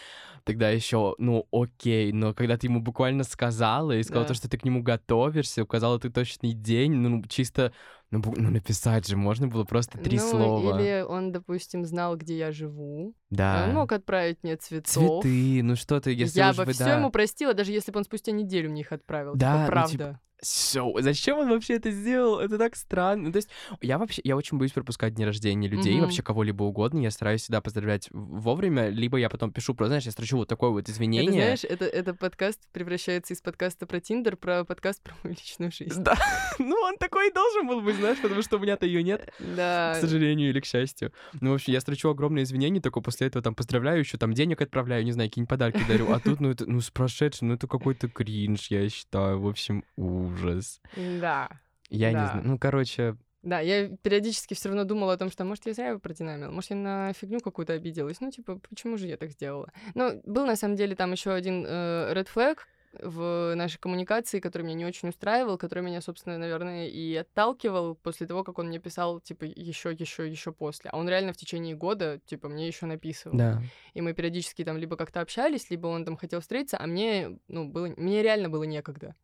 [0.44, 4.26] тогда еще, ну, окей, но когда ты ему буквально сказала и сказала Да.
[4.26, 6.52] то, что ты к нему готовишься, указала ты точный
[6.88, 7.72] день, ну, чисто,
[8.14, 10.80] ну, ну, написать же можно было просто три ну, слова.
[10.80, 13.14] или он, допустим, знал, где я живу.
[13.30, 13.66] Да.
[13.68, 15.22] Он мог отправить мне цветов.
[15.22, 16.96] Цветы, ну что ты, если я бы все да.
[16.98, 19.34] ему простила, даже если бы он спустя неделю мне их отправил.
[19.34, 19.90] Да, Типа, ну, правда.
[19.90, 22.38] типа, Всё, зачем он вообще это сделал?
[22.38, 23.24] Это так странно.
[23.24, 23.48] Ну, то есть,
[23.80, 26.02] я вообще, я очень боюсь пропускать дни рождения людей, Мгм.
[26.02, 27.00] вообще кого-либо угодно.
[27.00, 30.68] Я стараюсь всегда поздравлять вовремя, либо я потом пишу, просто, знаешь, я строчу вот такое
[30.68, 31.32] вот Это, извинение.
[31.32, 36.02] знаешь, это, это подкаст превращается из подкаста про Тиндер про подкаст про мою личную жизнь.
[36.02, 36.14] Да,
[36.58, 39.94] ну он такой и должен был быть, знаешь, потому что у меня-то ее нет, Да.
[39.96, 41.12] к сожалению или к счастью.
[41.40, 44.60] Ну, в общем, я строчу огромные извинения, только после этого там поздравляю еще, там денег
[44.62, 46.10] отправляю, не знаю, какие-нибудь подарки дарю.
[46.12, 49.40] А тут, ну, это, ну, с прошедшим, ну, это какой-то кринж, я считаю.
[49.40, 50.80] В общем, ужас.
[50.96, 51.48] Да.
[51.90, 52.26] Я не Да.
[52.32, 52.46] знаю.
[52.46, 55.98] Ну, короче, Да, я периодически все равно думала о том, что, может, я зря его
[55.98, 58.20] продинамила, может, я на фигню какую-то обиделась.
[58.22, 59.70] Ну, типа, почему же я так сделала?
[59.94, 62.56] Ну, был на самом деле там еще один э, red flag
[63.02, 68.26] в нашей коммуникации, который меня не очень устраивал, который меня, собственно, наверное, и отталкивал после
[68.26, 70.90] того, как он мне писал, типа, еще, еще, еще после.
[70.90, 73.36] А он реально в течение года, типа, мне еще написывал.
[73.36, 73.62] да.
[73.94, 77.68] И мы периодически там либо как-то общались, либо он там хотел встретиться, а мне, ну,
[77.68, 79.14] было, мне реально было некогда.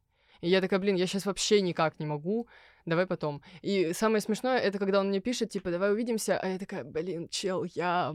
[0.41, 2.49] И я такая, блин, я сейчас вообще никак не могу,
[2.87, 3.43] давай потом.
[3.63, 7.29] И самое смешное, это когда он мне пишет, типа, давай увидимся, а я такая, блин,
[7.29, 8.15] чел, я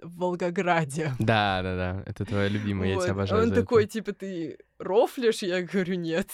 [0.00, 1.12] в Волгограде.
[1.18, 2.02] Да, да, да.
[2.06, 3.02] Это твоя любимая, я Вот.
[3.04, 3.42] тебя А обожаю.
[3.42, 3.62] Он за это.
[3.62, 5.42] такой, типа, ты рофлишь?
[5.42, 6.28] Я говорю, нет.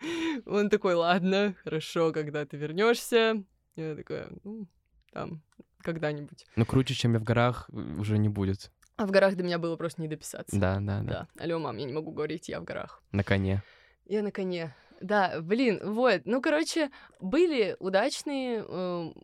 [0.46, 3.42] Он такой, ладно, хорошо, когда ты вернешься.
[3.76, 4.66] Я такая, ну,
[5.12, 5.42] там,
[5.80, 6.44] когда-нибудь.
[6.56, 8.70] Ну, круче, чем я в горах, э, уже не будет.
[8.96, 10.58] А в горах до меня было просто не дописаться.
[10.58, 11.28] Да, да, да.
[11.34, 11.44] Да.
[11.44, 13.02] Алло, мам, я не могу говорить, я в горах.
[13.12, 13.62] На коне.
[14.06, 14.74] Я на коне.
[15.00, 16.22] Да, блин, вот.
[16.24, 16.90] Ну, короче,
[17.20, 19.14] были удачные эм,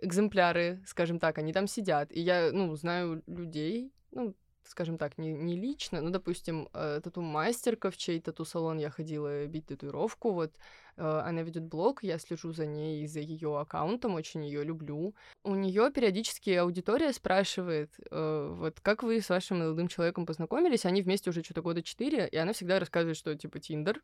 [0.00, 2.12] экземпляры, скажем так, они там сидят.
[2.12, 4.34] И я, ну, знаю людей, ну,
[4.64, 9.66] скажем так, не, не лично, ну, допустим, э, тату-мастерка, в чей тату-салон я ходила бить
[9.66, 10.52] татуировку, вот,
[10.96, 15.14] э, она ведет блог, я слежу за ней и за ее аккаунтом, очень ее люблю.
[15.44, 21.02] У нее периодически аудитория спрашивает, э, вот, как вы с вашим молодым человеком познакомились, они
[21.02, 24.00] вместе уже что-то года четыре, и она всегда рассказывает, что, типа, Тиндер,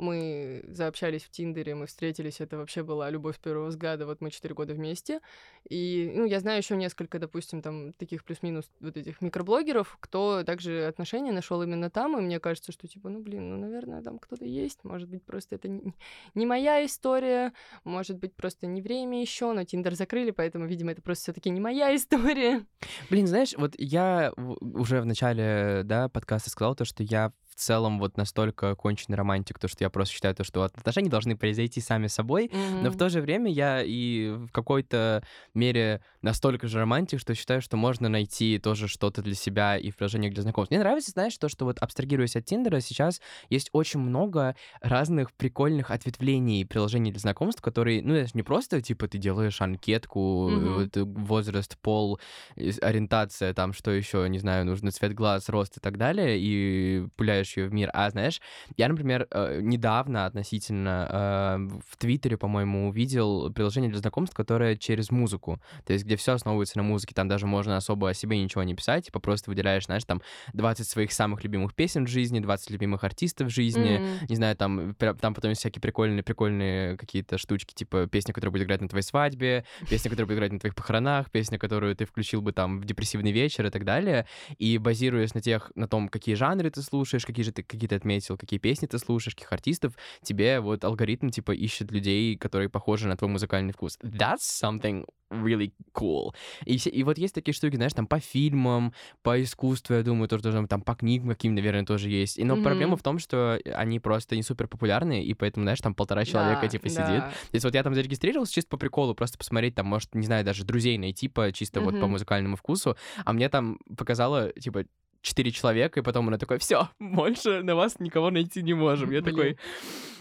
[0.00, 4.30] мы заобщались в Тиндере, мы встретились, это вообще была любовь с первого взгляда, вот мы
[4.30, 5.20] четыре года вместе.
[5.68, 10.86] И, ну, я знаю еще несколько, допустим, там, таких плюс-минус вот этих микроблогеров, кто также
[10.86, 14.44] отношения нашел именно там, и мне кажется, что, типа, ну, блин, ну, наверное, там кто-то
[14.44, 15.94] есть, может быть, просто это не,
[16.34, 17.52] не моя история,
[17.84, 21.60] может быть, просто не время еще, но Тиндер закрыли, поэтому, видимо, это просто все-таки не
[21.60, 22.66] моя история.
[23.10, 28.16] Блин, знаешь, вот я уже в начале, да, подкаста сказал то, что я целом вот
[28.16, 32.46] настолько конченый романтик, то, что я просто считаю то, что отношения должны произойти сами собой,
[32.46, 32.82] mm-hmm.
[32.82, 35.22] но в то же время я и в какой-то
[35.54, 39.96] мере настолько же романтик, что считаю, что можно найти тоже что-то для себя и в
[39.96, 40.70] приложениях для знакомств.
[40.70, 45.90] Мне нравится, знаешь, то, что вот абстрагируясь от Тиндера, сейчас есть очень много разных прикольных
[45.90, 51.04] ответвлений приложений для знакомств, которые, ну, это не просто, типа, ты делаешь анкетку, mm-hmm.
[51.24, 52.20] возраст, пол,
[52.56, 57.49] ориентация, там, что еще, не знаю, нужно цвет глаз, рост и так далее, и пуляешь
[57.56, 57.90] ее в мир.
[57.92, 58.40] А знаешь,
[58.76, 65.10] я, например, э, недавно относительно э, в Твиттере, по-моему, увидел приложение для знакомств, которое через
[65.10, 65.60] музыку.
[65.84, 67.14] То есть, где все основывается на музыке.
[67.14, 70.22] Там даже можно особо о себе ничего не писать, типа просто выделяешь, знаешь, там
[70.52, 74.00] 20 своих самых любимых песен в жизни, 20 любимых артистов в жизни.
[74.00, 74.26] Mm-hmm.
[74.28, 78.64] Не знаю, там, там потом есть всякие прикольные, прикольные какие-то штучки, типа песня, которая будет
[78.64, 82.42] играть на твоей свадьбе, песня, которая будет играть на твоих похоронах, песня, которую ты включил
[82.42, 84.26] бы там в депрессивный вечер и так далее.
[84.58, 87.94] И базируясь на тех, на том, какие жанры ты слушаешь, какие же ты, какие ты
[87.94, 93.08] отметил, какие песни ты слушаешь, каких артистов, тебе вот алгоритм, типа, ищет людей, которые похожи
[93.08, 93.98] на твой музыкальный вкус.
[94.02, 96.34] That's something really cool.
[96.64, 100.42] И, и вот есть такие штуки, знаешь, там по фильмам, по искусству, я думаю, тоже
[100.42, 102.38] должно там по книгам каким, наверное, тоже есть.
[102.38, 102.62] И, но mm-hmm.
[102.62, 106.62] проблема в том, что они просто не супер популярны, и поэтому, знаешь, там полтора человека,
[106.62, 106.90] да, типа, да.
[106.90, 107.22] сидит.
[107.22, 110.44] То есть вот я там зарегистрировался чисто по приколу, просто посмотреть, там, может, не знаю,
[110.44, 111.84] даже друзей найти по чисто mm-hmm.
[111.84, 114.84] вот по музыкальному вкусу, а мне там показало, типа,
[115.22, 119.10] четыре человека, и потом она такой, все, больше на вас никого найти не можем.
[119.10, 119.34] Я Блин.
[119.34, 119.58] такой,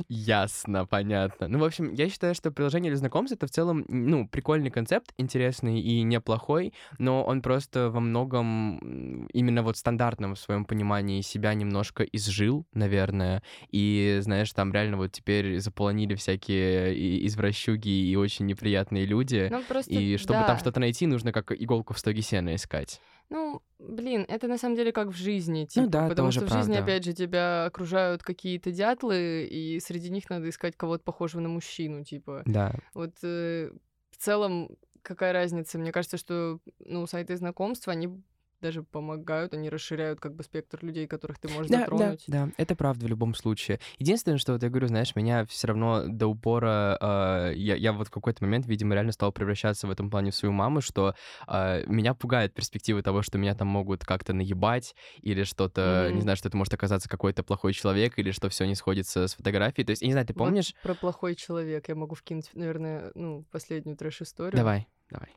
[0.07, 1.47] ясно, понятно.
[1.47, 5.13] Ну, в общем, я считаю, что приложение для знакомств это в целом, ну, прикольный концепт,
[5.17, 11.53] интересный и неплохой, но он просто во многом именно вот стандартном в своем понимании себя
[11.53, 19.05] немножко изжил, наверное, и, знаешь, там реально вот теперь заполонили всякие извращуги и очень неприятные
[19.05, 20.47] люди, ну, просто, и чтобы да.
[20.47, 22.99] там что-то найти, нужно как иголку в стоге сена искать.
[23.29, 26.45] Ну, блин, это на самом деле как в жизни, ну типа, ну, да, потому что
[26.45, 31.41] в жизни, опять же, тебя окружают какие-то дятлы, и среди них надо искать кого-то похожего
[31.41, 32.41] на мужчину, типа.
[32.45, 32.73] Да.
[32.93, 33.71] Вот э,
[34.09, 34.69] в целом,
[35.03, 35.77] какая разница?
[35.77, 38.19] Мне кажется, что, ну, сайты знакомств, они
[38.61, 42.23] даже помогают, они расширяют как бы спектр людей, которых ты можешь да, затронуть.
[42.27, 43.79] Да, да, это правда в любом случае.
[43.97, 48.07] Единственное, что вот я говорю, знаешь, меня все равно до упора, э, я, я вот
[48.07, 51.15] в какой-то момент, видимо, реально стал превращаться в этом плане в свою маму, что
[51.47, 56.13] э, меня пугает перспектива того, что меня там могут как-то наебать, или что-то, mm-hmm.
[56.13, 59.35] не знаю, что это может оказаться какой-то плохой человек, или что все не сходится с
[59.35, 59.85] фотографией.
[59.85, 60.73] То есть, я не знаю, ты помнишь?
[60.75, 64.57] Вот про плохой человек я могу вкинуть, наверное, ну, последнюю трэш-историю.
[64.57, 65.29] Давай, давай.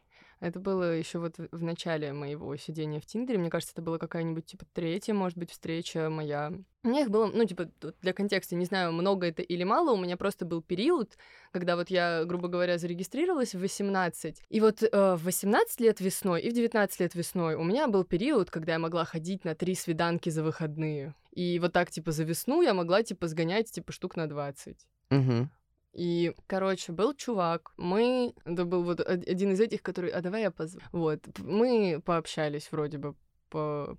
[0.42, 3.38] Это было еще вот в начале моего сидения в Тиндере.
[3.38, 6.52] Мне кажется, это была какая-нибудь, типа, третья, может быть, встреча моя.
[6.82, 7.70] У меня их было, ну, типа,
[8.00, 11.16] для контекста, не знаю, много это или мало, у меня просто был период,
[11.52, 14.42] когда вот я, грубо говоря, зарегистрировалась в 18.
[14.48, 18.02] И вот э, в 18 лет весной и в 19 лет весной у меня был
[18.02, 21.14] период, когда я могла ходить на три свиданки за выходные.
[21.30, 24.76] И вот так, типа, за весну я могла, типа, сгонять, типа, штук на 20.
[25.12, 25.48] Угу.
[25.92, 30.50] И, короче, был чувак, мы, это был вот один из этих, который, а давай я
[30.50, 30.82] позову.
[30.92, 33.14] Вот, мы пообщались вроде бы
[33.50, 33.98] по,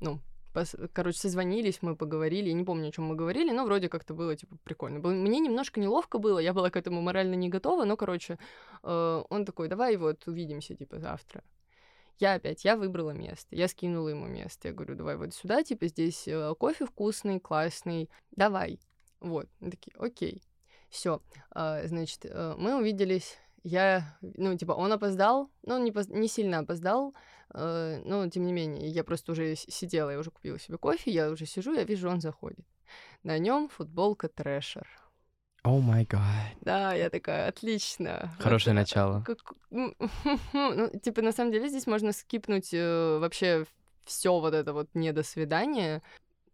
[0.00, 0.20] ну,
[0.92, 4.34] короче, созвонились, мы поговорили, я не помню, о чем мы говорили, но вроде как-то было,
[4.34, 4.98] типа, прикольно.
[4.98, 8.38] Мне немножко неловко было, я была к этому морально не готова, но, короче,
[8.82, 11.44] э, он такой, давай вот увидимся, типа, завтра.
[12.18, 14.68] Я опять, я выбрала место, я скинула ему место.
[14.68, 18.78] Я говорю, давай вот сюда, типа, здесь э, кофе вкусный, классный, давай.
[19.20, 20.42] Вот, такие, окей.
[20.90, 23.38] Все, а, значит, э, мы увиделись.
[23.62, 26.08] Я, ну, типа, он опоздал, но он не, поз...
[26.08, 27.14] не сильно опоздал,
[27.54, 31.30] э, но тем не менее, я просто уже сидела, я уже купила себе кофе, я
[31.30, 32.66] уже сижу, я вижу, он заходит.
[33.22, 34.88] На нем футболка Трэшер.
[35.62, 36.22] О май гад.
[36.62, 38.32] Да, я такая, отлично.
[38.38, 39.22] Хорошее вот, начало.
[39.22, 39.38] Как...
[40.52, 43.66] Ну, типа, на самом деле здесь можно скипнуть э, вообще
[44.04, 46.02] все вот это вот не до свидания,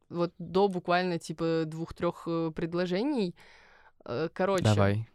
[0.09, 3.35] вот до буквально типа двух-трех э, предложений,
[4.33, 4.65] короче.
[4.65, 5.09] Давай.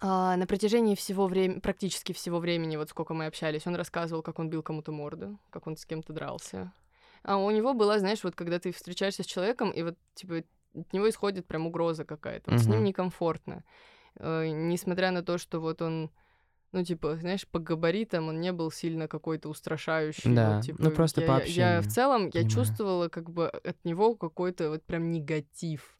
[0.00, 4.38] А, на протяжении всего времени, практически всего времени, вот сколько мы общались, он рассказывал, как
[4.38, 6.72] он бил кому-то морду, как он с кем-то дрался.
[7.22, 10.42] А у него была, знаешь, вот когда ты встречаешься с человеком, и вот, типа,
[10.74, 12.50] от него исходит прям угроза какая-то.
[12.50, 13.64] Вот С ним некомфортно.
[14.16, 16.10] Э, несмотря на то, что вот он,
[16.72, 20.34] ну, типа, знаешь, по габаритам он не был сильно какой-то устрашающий.
[20.34, 22.50] Да, вот, типа, ну, просто я, по я- Я, в общению, целом, я понимаю.
[22.50, 25.95] чувствовала как бы от него какой-то вот прям негатив.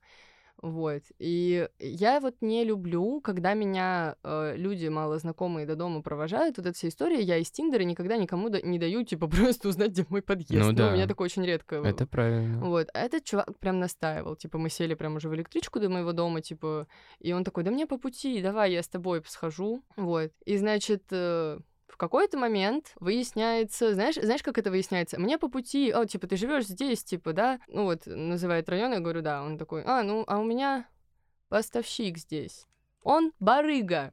[0.62, 1.02] Вот.
[1.18, 6.56] И я вот не люблю, когда меня э, люди мало знакомые до дома провожают.
[6.56, 7.20] Вот эта вся история.
[7.20, 10.64] Я из Тиндера никогда никому да- не даю, типа, просто узнать, где мой подъезд.
[10.64, 10.92] Ну у да.
[10.92, 11.76] меня такое очень редко.
[11.76, 12.64] Это правильно.
[12.64, 16.12] Вот, а этот чувак прям настаивал, типа, мы сели прям уже в электричку до моего
[16.12, 16.86] дома, типа,
[17.20, 20.32] и он такой, да мне по пути, давай я с тобой схожу, вот.
[20.44, 25.18] И, значит, э, в какой-то момент выясняется, знаешь, знаешь, как это выясняется?
[25.18, 27.60] Мне по пути, о, типа, ты живешь здесь, типа, да?
[27.68, 29.42] Ну вот, называет район, я говорю, да.
[29.42, 30.86] Он такой, а, ну, а у меня
[31.48, 32.66] поставщик здесь.
[33.02, 34.12] Он барыга.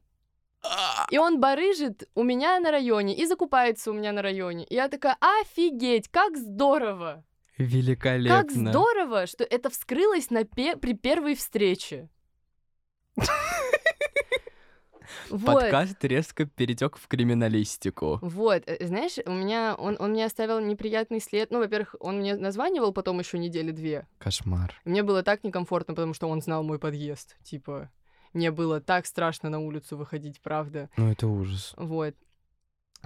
[1.11, 4.63] И он барыжит у меня на районе и закупается у меня на районе.
[4.65, 7.25] И я такая, офигеть, как здорово!
[7.57, 8.41] Великолепно.
[8.41, 12.09] Как здорово, что это вскрылось на пе- при первой встрече.
[15.29, 15.61] Вот.
[15.61, 18.19] Подкаст резко перетек в криминалистику.
[18.21, 21.51] Вот, э, знаешь, у меня он, он мне оставил неприятный след.
[21.51, 24.07] Ну, во-первых, он мне названивал потом еще недели две.
[24.17, 24.73] Кошмар.
[24.85, 27.35] Мне было так некомфортно, потому что он знал мой подъезд.
[27.43, 27.89] Типа,
[28.33, 30.89] мне было так страшно на улицу выходить, правда.
[30.97, 31.73] Ну, это ужас.
[31.77, 32.15] Вот.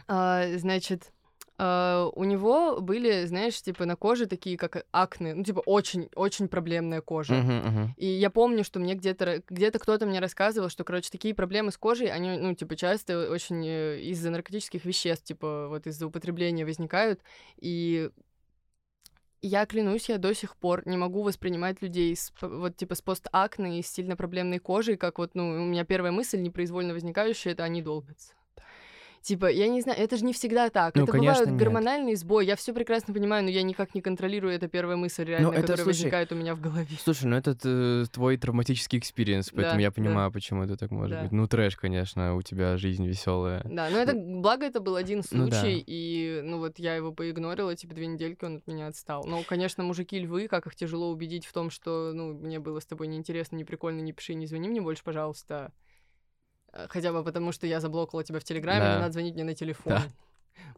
[0.08, 1.12] А, значит,
[1.60, 7.01] а, у него были, знаешь, типа на коже такие, как акне, ну, типа очень-очень проблемная
[7.01, 7.34] кожа.
[7.34, 7.93] Мгм, мгм.
[7.97, 11.78] И я помню, что мне где-то где-то кто-то мне рассказывал, что, короче, такие проблемы с
[11.78, 17.22] кожей, они, ну, типа, часто очень э, из-за наркотических веществ, типа, вот из-за употребления возникают.
[17.58, 18.12] И
[19.41, 23.80] я клянусь, я до сих пор не могу воспринимать людей с, вот, типа, с постакне
[23.80, 27.64] и с сильно проблемной кожей, как вот, ну, у меня первая мысль, непроизвольно возникающая, это
[27.64, 28.34] они долбятся.
[29.28, 30.95] Типа, я не знаю, это же не всегда так.
[30.95, 31.59] Ну, это конечно, бывают нет.
[31.59, 32.45] гормональный сбой.
[32.45, 34.53] Я все прекрасно понимаю, но я никак не контролирую.
[34.53, 36.88] Это первая мысль, реально, Ну, это, которая слушай, возникает у меня в голове.
[37.03, 39.93] Слушай, ну это т- твой травматический experience, поэтому Да, я да.
[39.93, 41.23] понимаю, почему это так может Да.
[41.23, 41.34] быть.
[41.34, 43.63] Ну, трэш, конечно, у тебя жизнь веселая.
[43.65, 45.59] Да, но это, благо, это был один Ну да.
[45.59, 49.25] случай, и, ну, вот я его поигнорила, типа, две недельки он от меня отстал.
[49.25, 52.86] Но, конечно, мужики львы, как их тяжело убедить в том, что, ну, мне было с
[52.86, 55.73] тобой неинтересно, не прикольно, не пиши, не звони мне больше, пожалуйста.
[56.78, 58.95] Э, Хотя бы потому, что я заблокала тебя в Телеграме, Да.
[58.95, 59.93] не надо звонить мне на телефон.
[59.93, 60.03] Да.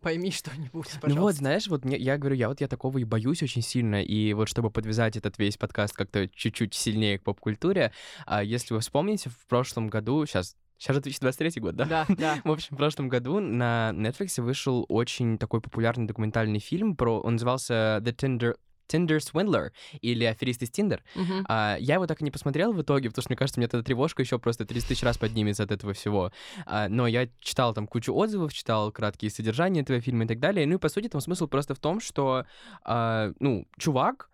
[0.02, 1.38] Пойми что-нибудь, Ну вот, пожалуйста.
[1.40, 4.48] знаешь, вот мне, я говорю, я вот я такого и боюсь очень сильно, и вот
[4.48, 7.92] чтобы подвязать этот весь подкаст как-то чуть-чуть сильнее к поп-культуре,
[8.26, 11.86] а, если вы вспомните, в прошлом году, сейчас, сейчас же 2023 год, да?
[11.86, 12.38] Да, да.
[12.46, 17.34] В общем, в прошлом году на Netflix вышел очень такой популярный документальный фильм про, он
[17.34, 18.56] назывался The Tinder
[18.92, 19.72] Tinder Swindler
[20.02, 21.04] или Аферист из Тиндер.
[21.16, 21.46] Мгм.
[21.48, 23.84] А, я его так и не посмотрел в итоге, потому что, мне кажется, мне эта
[23.84, 26.32] тревожка еще просто 30 тысяч раз поднимется от этого всего.
[26.66, 30.66] А, но я читал там кучу отзывов, читал краткие содержания этого фильма и так далее.
[30.66, 32.46] Ну и, по сути, там смысл просто в том, что,
[32.84, 34.30] а, ну, чувак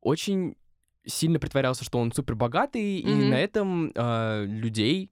[0.00, 0.56] очень
[1.04, 3.30] сильно притворялся, что он супер богатый, и Мгм.
[3.30, 5.10] на этом а, людей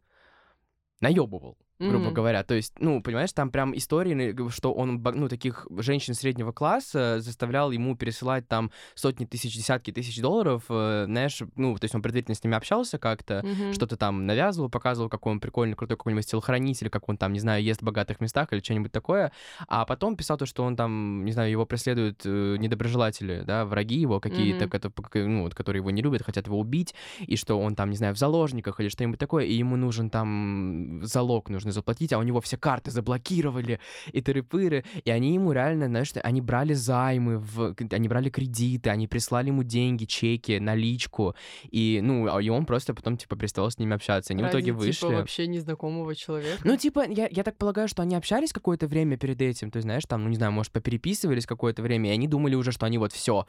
[1.00, 2.14] наебывал грубо Мгм.
[2.14, 2.42] говоря.
[2.44, 7.72] То есть, ну, понимаешь, там прям истории, что он, ну, таких женщин среднего класса заставлял
[7.72, 12.36] ему пересылать там сотни тысяч, десятки тысяч долларов, э, знаешь, ну, то есть он предварительно
[12.36, 13.72] с ними общался как-то, Мгм.
[13.72, 17.62] что-то там навязывал, показывал, какой он прикольный, крутой какой-нибудь телохранитель, как он там, не знаю,
[17.62, 19.32] ест в богатых местах или что-нибудь такое,
[19.66, 23.96] а потом писал то, что он там, не знаю, его преследуют э, недоброжелатели, да, враги
[23.96, 24.70] его какие-то, Мгм.
[24.70, 27.96] кото- п- ну, которые его не любят, хотят его убить, и что он там, не
[27.96, 32.22] знаю, в заложниках или что-нибудь такое, и ему нужен там залог, нужно заплатить, а у
[32.22, 33.80] него все карты заблокировали,
[34.12, 39.06] и тыры-пыры, и они ему реально, знаешь, они брали займы, в, они брали кредиты, они
[39.08, 41.34] прислали ему деньги, чеки, наличку,
[41.70, 44.32] и, ну, а- и он просто потом, типа, перестал с ними общаться.
[44.32, 45.06] Они в Ради, итоге типа, вышли.
[45.14, 46.60] вообще незнакомого человека.
[46.64, 49.84] Ну, типа, я, я так полагаю, что они общались какое-то время перед этим, то есть,
[49.84, 52.98] знаешь, там, ну, не знаю, может, попереписывались какое-то время, и они думали уже, что они
[52.98, 53.46] вот все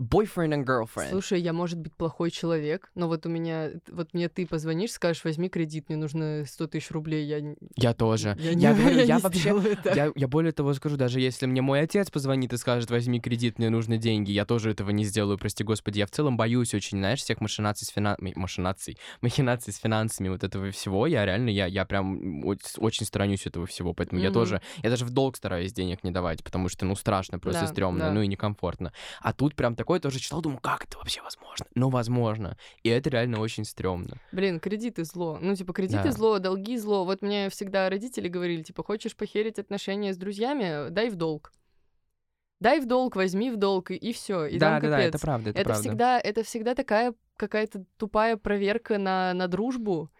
[0.00, 1.10] boyfriend and girlfriend.
[1.10, 5.24] Слушай, я, может быть, плохой человек, но вот у меня, вот мне ты позвонишь, скажешь,
[5.24, 7.54] возьми кредит, мне нужно 100 тысяч рублей, я...
[7.76, 8.36] Я тоже.
[8.40, 9.54] Я, не, Я я я не вообще...
[9.94, 13.58] Я, я более того скажу, даже если мне мой отец позвонит и скажет, возьми кредит,
[13.58, 15.98] мне нужны деньги, я тоже этого не сделаю, прости господи.
[15.98, 20.42] Я в целом боюсь очень, знаешь, всех машинаций с финансами, машинаций, махинаций с финансами, вот
[20.44, 21.06] этого всего.
[21.06, 24.34] Я реально, я, я прям очень сторонюсь этого всего, поэтому я Мгм.
[24.34, 27.66] тоже, я даже в долг стараюсь денег не давать, потому что, ну, страшно, просто Да,
[27.68, 28.12] стрёмно, да.
[28.12, 28.92] ну и некомфортно.
[29.20, 31.66] А тут прям такое тоже читал, думаю, как это вообще возможно?
[31.74, 32.56] Ну, возможно.
[32.84, 34.16] И это реально очень стрёмно.
[34.30, 35.38] Блин, кредиты зло.
[35.40, 36.12] Ну, типа, кредиты Да.
[36.12, 37.04] зло, долги зло.
[37.04, 41.52] Вот мне всегда родители говорили, типа, хочешь похерить отношения с друзьями, дай в долг.
[42.60, 44.46] Дай в долг, возьми в долг, и, все.
[44.46, 45.82] И да, да, да, это правда, это, это правда.
[45.82, 50.12] всегда, это всегда такая какая-то тупая проверка на, на дружбу.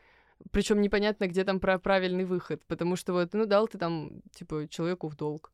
[0.50, 2.64] Причем непонятно, где там про правильный выход.
[2.66, 5.52] Потому что вот, ну, дал ты там, типа, человеку в долг.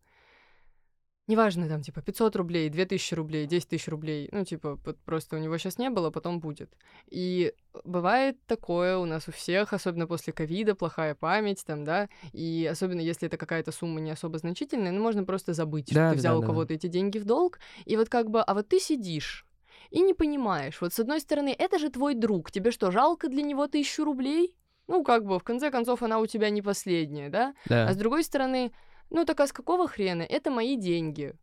[1.28, 5.38] Неважно, там, типа, 500 рублей, 2000 рублей, 10 тысяч рублей, ну, типа, вот просто у
[5.38, 6.72] него сейчас не было, потом будет.
[7.08, 7.52] И
[7.84, 13.00] бывает такое у нас у всех, особенно после ковида, плохая память, там, да, и особенно
[13.00, 16.40] если это какая-то сумма не особо значительная, ну, можно просто забыть, да, что ты взял
[16.40, 16.74] да, у кого-то да.
[16.74, 19.46] эти деньги в долг, и вот как бы, а вот ты сидишь,
[19.90, 23.42] и не понимаешь, вот с одной стороны, это же твой друг, тебе что, жалко для
[23.42, 24.54] него тысячу рублей?
[24.86, 27.54] Ну, как бы, в конце концов, она у тебя не последняя, да?
[27.66, 27.88] да.
[27.88, 28.72] А с другой стороны,
[29.11, 30.22] ну так а с какого хрена?
[30.22, 31.34] Это мои деньги.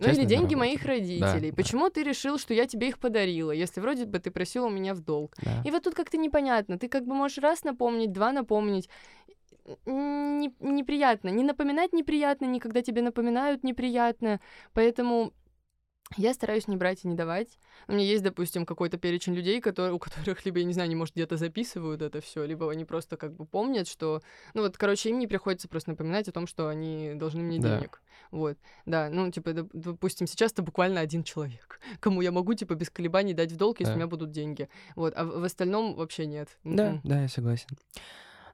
[0.00, 1.50] Ну или деньги моих родителей.
[1.50, 1.90] Да, Почему да.
[1.90, 5.00] ты решил, что я тебе их подарила, если вроде бы ты просил у меня в
[5.00, 5.34] долг?
[5.42, 5.62] Да.
[5.64, 6.78] И вот тут как-то непонятно.
[6.78, 8.88] Ты как бы можешь раз напомнить, два напомнить.
[9.84, 11.28] Не, неприятно.
[11.28, 14.40] Не напоминать неприятно, никогда тебе напоминают неприятно.
[14.72, 15.34] Поэтому
[16.16, 17.58] я стараюсь не брать и не давать.
[17.88, 20.96] У меня есть, допустим, какой-то перечень людей, которые, у которых либо, я не знаю, они,
[20.96, 24.22] может, где-то записывают это все, либо они просто как бы помнят, что...
[24.54, 27.76] Ну вот, короче, им не приходится просто напоминать о том, что они должны мне да.
[27.76, 28.02] денег.
[28.30, 32.90] Вот, да, ну, типа, допустим, сейчас это буквально один человек, кому я могу, типа, без
[32.90, 33.94] колебаний дать в долг, если да.
[33.94, 34.68] у меня будут деньги.
[34.96, 36.48] Вот, а в остальном вообще нет.
[36.64, 37.00] Да, mm-hmm.
[37.04, 37.68] да, я согласен.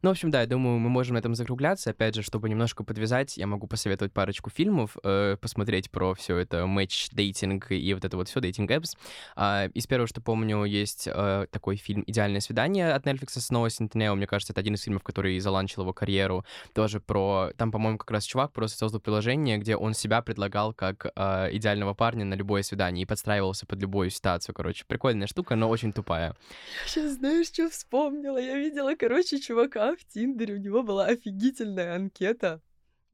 [0.07, 1.91] Ну, в общем, да, я думаю, мы можем на этом закругляться.
[1.91, 6.65] Опять же, чтобы немножко подвязать, я могу посоветовать парочку фильмов, э, посмотреть про все это
[6.69, 8.97] матч, дейтинг и вот это вот все, дейтинг apps.
[9.35, 13.69] А, из первого, что помню, есть э, такой фильм «Идеальное свидание» от Netflix с Ноа
[13.69, 14.15] Сентинео.
[14.15, 16.45] Мне кажется, это один из фильмов, который заланчил его карьеру.
[16.73, 17.51] Тоже про...
[17.57, 21.95] Там, по-моему, как раз чувак просто создал приложение, где он себя предлагал как э, идеального
[21.95, 24.55] парня на любое свидание и подстраивался под любую ситуацию.
[24.55, 26.37] Короче, прикольная штука, но очень тупая.
[26.85, 28.39] Я сейчас знаешь, что вспомнила?
[28.39, 32.61] Я видела, короче, чувака в Тиндере, у него была офигительная анкета.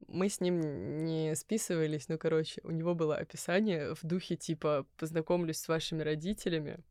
[0.07, 5.57] Мы с ним не списывались, но, короче, у него было описание в духе типа «познакомлюсь
[5.57, 6.83] с вашими родителями».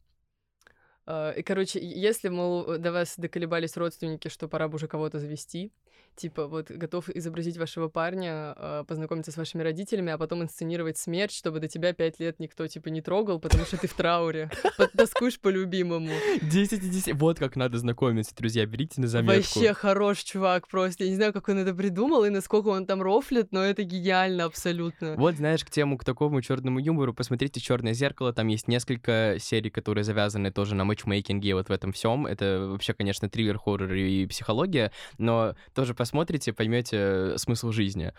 [1.04, 5.72] А, и, короче, если, мол, до вас доколебались родственники, что пора бы уже кого-то завести,
[6.16, 11.32] типа, вот, готов изобразить вашего парня, э, познакомиться с вашими родителями, а потом инсценировать смерть,
[11.32, 14.50] чтобы до тебя пять лет никто, типа, не трогал, потому что ты в трауре.
[14.96, 16.10] Тоскуешь по любимому.
[16.42, 17.14] 10 из 10.
[17.14, 19.58] Вот как надо знакомиться, друзья, берите на заметку.
[19.58, 21.04] Вообще хорош чувак просто.
[21.04, 24.44] Я не знаю, как он это придумал и насколько он там рофлит, но это гениально
[24.44, 25.14] абсолютно.
[25.16, 29.70] Вот, знаешь, к тему, к такому черному юмору, посмотрите «Черное зеркало», там есть несколько серий,
[29.70, 32.26] которые завязаны тоже на матчмейкинге, вот в этом всем.
[32.26, 38.12] Это вообще, конечно, триллер, хоррор и психология, но тоже посмотрите, поймете э, смысл жизни.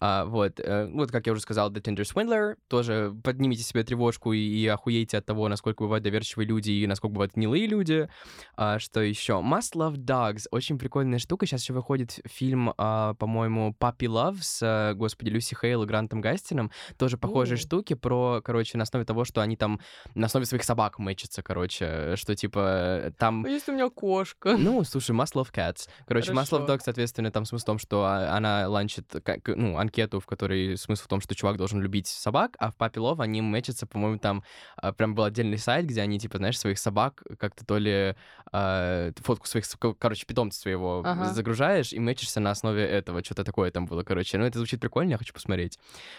[0.00, 4.32] А, вот, э, вот, как я уже сказал, The Tinder Swindler, тоже поднимите себе тревожку
[4.32, 8.08] и, и охуейте от того, насколько бывают доверчивые люди и насколько бывают гнилые люди.
[8.56, 9.34] А, что еще?
[9.34, 11.44] Must Love Dogs, очень прикольная штука.
[11.44, 16.22] Сейчас еще выходит фильм, а, по-моему, Puppy Love с, э, господи, Люси Хейл и Грантом
[16.22, 16.70] Гастином.
[16.96, 17.62] Тоже похожие mm.
[17.62, 19.78] штуки про, короче, на основе того, что они там
[20.14, 23.44] на основе своих собак мэчатся, короче, что типа там...
[23.44, 24.56] Если у меня кошка?
[24.56, 25.86] Ну, слушай, Must Love Cats.
[26.06, 26.56] Короче, Хорошо.
[26.56, 29.06] Must Love Dogs, соответственно, там смысл в том, что а, она ланчит
[29.46, 33.00] ну, анкету, в которой смысл в том, что чувак должен любить собак, а в Папе
[33.00, 34.42] Лов они мэчатся, по-моему, там
[34.76, 38.14] а, прям был отдельный сайт, где они, типа, знаешь, своих собак как-то то ли
[38.52, 39.64] э, фотку своих,
[39.98, 41.26] короче, питомца своего ага.
[41.32, 43.24] загружаешь и мэчишься на основе этого.
[43.24, 44.38] Что-то такое там было, короче.
[44.38, 45.78] Ну, это звучит прикольно, я хочу посмотреть.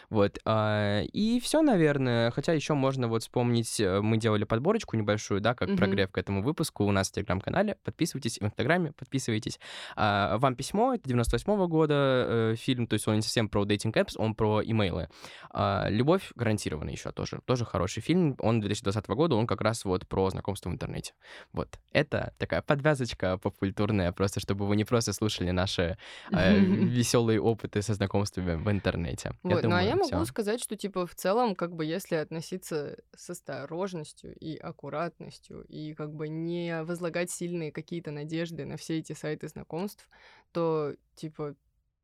[0.09, 0.39] Вот.
[0.45, 2.31] Э, и все, наверное.
[2.31, 5.77] Хотя еще можно вот вспомнить, э, мы делали подборочку небольшую, да, как mm-hmm.
[5.77, 7.77] прогрев к этому выпуску у нас в Телеграм-канале.
[7.83, 9.59] Подписывайтесь, в Инстаграме подписывайтесь.
[9.95, 13.65] А, вам письмо, это 98 -го года э, фильм, то есть он не совсем про
[13.65, 15.07] дейтинг apps, он про имейлы.
[15.51, 20.07] А, «Любовь гарантирована» еще тоже, тоже хороший фильм, он 2020 года, он как раз вот
[20.07, 21.13] про знакомство в интернете.
[21.53, 25.97] Вот, это такая подвязочка поп-культурная, просто чтобы вы не просто слушали наши
[26.31, 26.59] э,
[26.97, 29.33] веселые опыты со знакомствами в интернете.
[29.43, 30.25] Вот, я думаю, ну а я могу всё.
[30.25, 36.13] сказать, что типа в целом, как бы если относиться с осторожностью и аккуратностью, и как
[36.13, 40.07] бы не возлагать сильные какие-то надежды на все эти сайты знакомств,
[40.51, 40.70] то
[41.15, 41.55] типа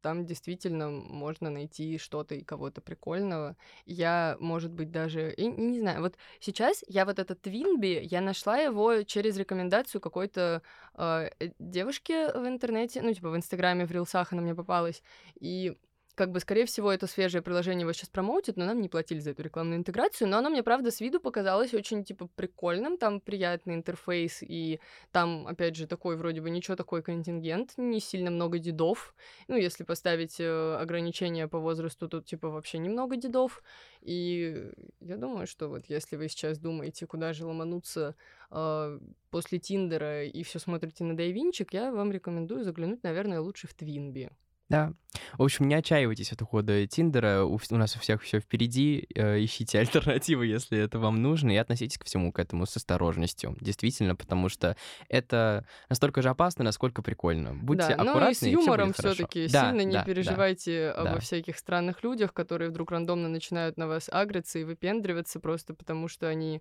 [0.01, 3.57] там действительно можно найти что-то и кого-то прикольного.
[3.85, 5.33] Я, может быть, даже...
[5.33, 10.61] И, не знаю, вот сейчас я вот этот Твинби, я нашла его через рекомендацию какой-то
[10.93, 15.03] а, э, девушки в интернете, ну, типа в Инстаграме, в Рилсах она мне попалась,
[15.39, 15.75] и
[16.17, 19.31] как бы, скорее всего, это свежее приложение его сейчас промоутит, но нам не платили за
[19.31, 23.75] эту рекламную интеграцию, но оно мне, правда, с виду показалось очень, типа, прикольным, там приятный
[23.75, 24.79] интерфейс, и
[25.11, 29.13] там, опять же, такой вроде бы ничего такой контингент, не сильно много дедов,
[29.47, 33.61] ну, если поставить э, ограничения по возрасту, тут, типа, вообще немного дедов,
[34.01, 38.15] и я думаю, что вот если вы сейчас думаете, куда же ломануться
[38.49, 38.99] э,
[39.29, 44.31] после Тиндера и все смотрите на Дайвинчик, я вам рекомендую заглянуть, наверное, лучше в Твинби.
[44.69, 44.91] Да.
[45.37, 47.43] В общем, не отчаивайтесь от ухода Тиндера.
[47.43, 49.07] У, у нас у всех все впереди.
[49.15, 53.55] Э, ищите альтернативы, если это вам нужно, и относитесь ко всему к этому с осторожностью.
[53.61, 54.75] Действительно, потому что
[55.09, 57.53] это настолько же опасно, насколько прикольно.
[57.55, 61.01] Будьте да, аккуратны, ну и с юмором все все-таки да, сильно не да, переживайте да,
[61.01, 61.19] обо да.
[61.19, 66.27] всяких странных людях, которые вдруг рандомно начинают на вас агриться и выпендриваться просто потому, что
[66.27, 66.59] они э,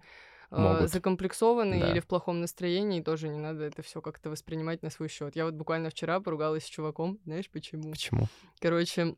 [0.50, 0.90] Могут.
[0.90, 1.90] закомплексованы Да.
[1.90, 5.36] или в плохом настроении, тоже не надо это все как-то воспринимать на свой счет.
[5.36, 7.90] Я вот буквально вчера поругалась с чуваком, знаешь почему?
[7.90, 8.28] Почему?
[8.60, 9.16] Короче,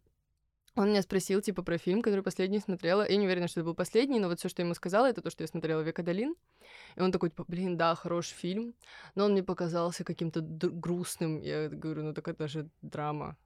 [0.74, 3.08] он меня спросил, типа, про фильм, который последний смотрела.
[3.08, 5.22] Я не уверена, что это был последний, но вот все, что я ему сказала, это
[5.22, 6.36] то, что я смотрела «Век Адалин».
[6.94, 8.74] И он такой, типа, блин, да, хороший фильм,
[9.16, 11.40] но он мне показался каким-то грустным.
[11.40, 13.36] Я говорю, ну так это же драма.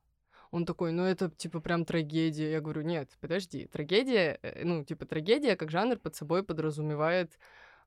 [0.50, 2.50] Он такой, ну это, типа, прям трагедия.
[2.50, 7.38] Я говорю, нет, подожди, трагедия, э, ну, типа, трагедия как жанр под собой подразумевает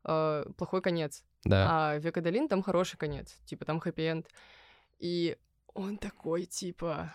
[0.06, 1.24] э, плохой конец.
[1.44, 1.68] Да.
[1.70, 4.28] А «Век Адалин» там хороший конец, типа, там хэппи-энд.
[5.00, 5.38] И
[5.74, 7.14] он такой, типа...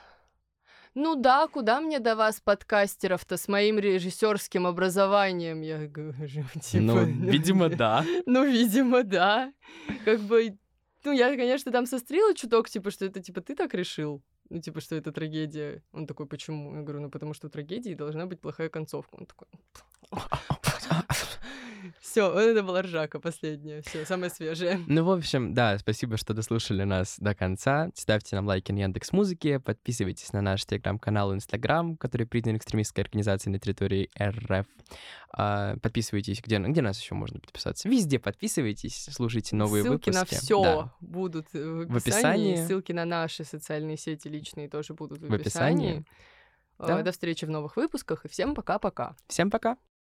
[0.94, 5.60] Ну да, куда мне до вас, подкастеров-то, с моим режиссерским образованием?
[5.60, 6.82] Я говорю, типа...
[6.82, 8.04] ну, видимо, да.
[8.26, 9.52] Ну, видимо, да.
[10.04, 10.58] Как бы,
[11.04, 14.22] ну, я, конечно, там сострила чуток, типа, что это, типа, ты так решил?
[14.50, 15.82] Ну, типа, что это трагедия.
[15.92, 16.74] Он такой, почему?
[16.74, 19.14] Я говорю, ну, потому что у трагедии должна быть плохая концовка.
[19.14, 19.46] Он такой...
[22.00, 23.82] Все, это была ржака последняя.
[23.82, 24.80] Все, самое свежее.
[24.86, 27.90] Ну, в общем, да, спасибо, что дослушали нас до конца.
[27.94, 33.04] Ставьте нам лайки на Яндекс Музыке, подписывайтесь на наш телеграм-канал и инстаграм, который признан экстремистской
[33.04, 34.66] организацией на территории РФ.
[35.32, 37.88] А, подписывайтесь, где, где нас еще можно подписаться?
[37.88, 40.18] Везде подписывайтесь, слушайте новые Ссылки выпуски.
[40.18, 40.94] на все Да.
[41.00, 42.52] будут э, в В описании.
[42.52, 42.66] описании.
[42.66, 45.98] Ссылки на наши социальные сети личные тоже будут в, В описании.
[45.98, 46.04] описании.
[46.78, 47.00] Да.
[47.00, 49.14] Э, До встречи в новых выпусках и всем пока-пока.
[49.28, 49.76] Всем пока!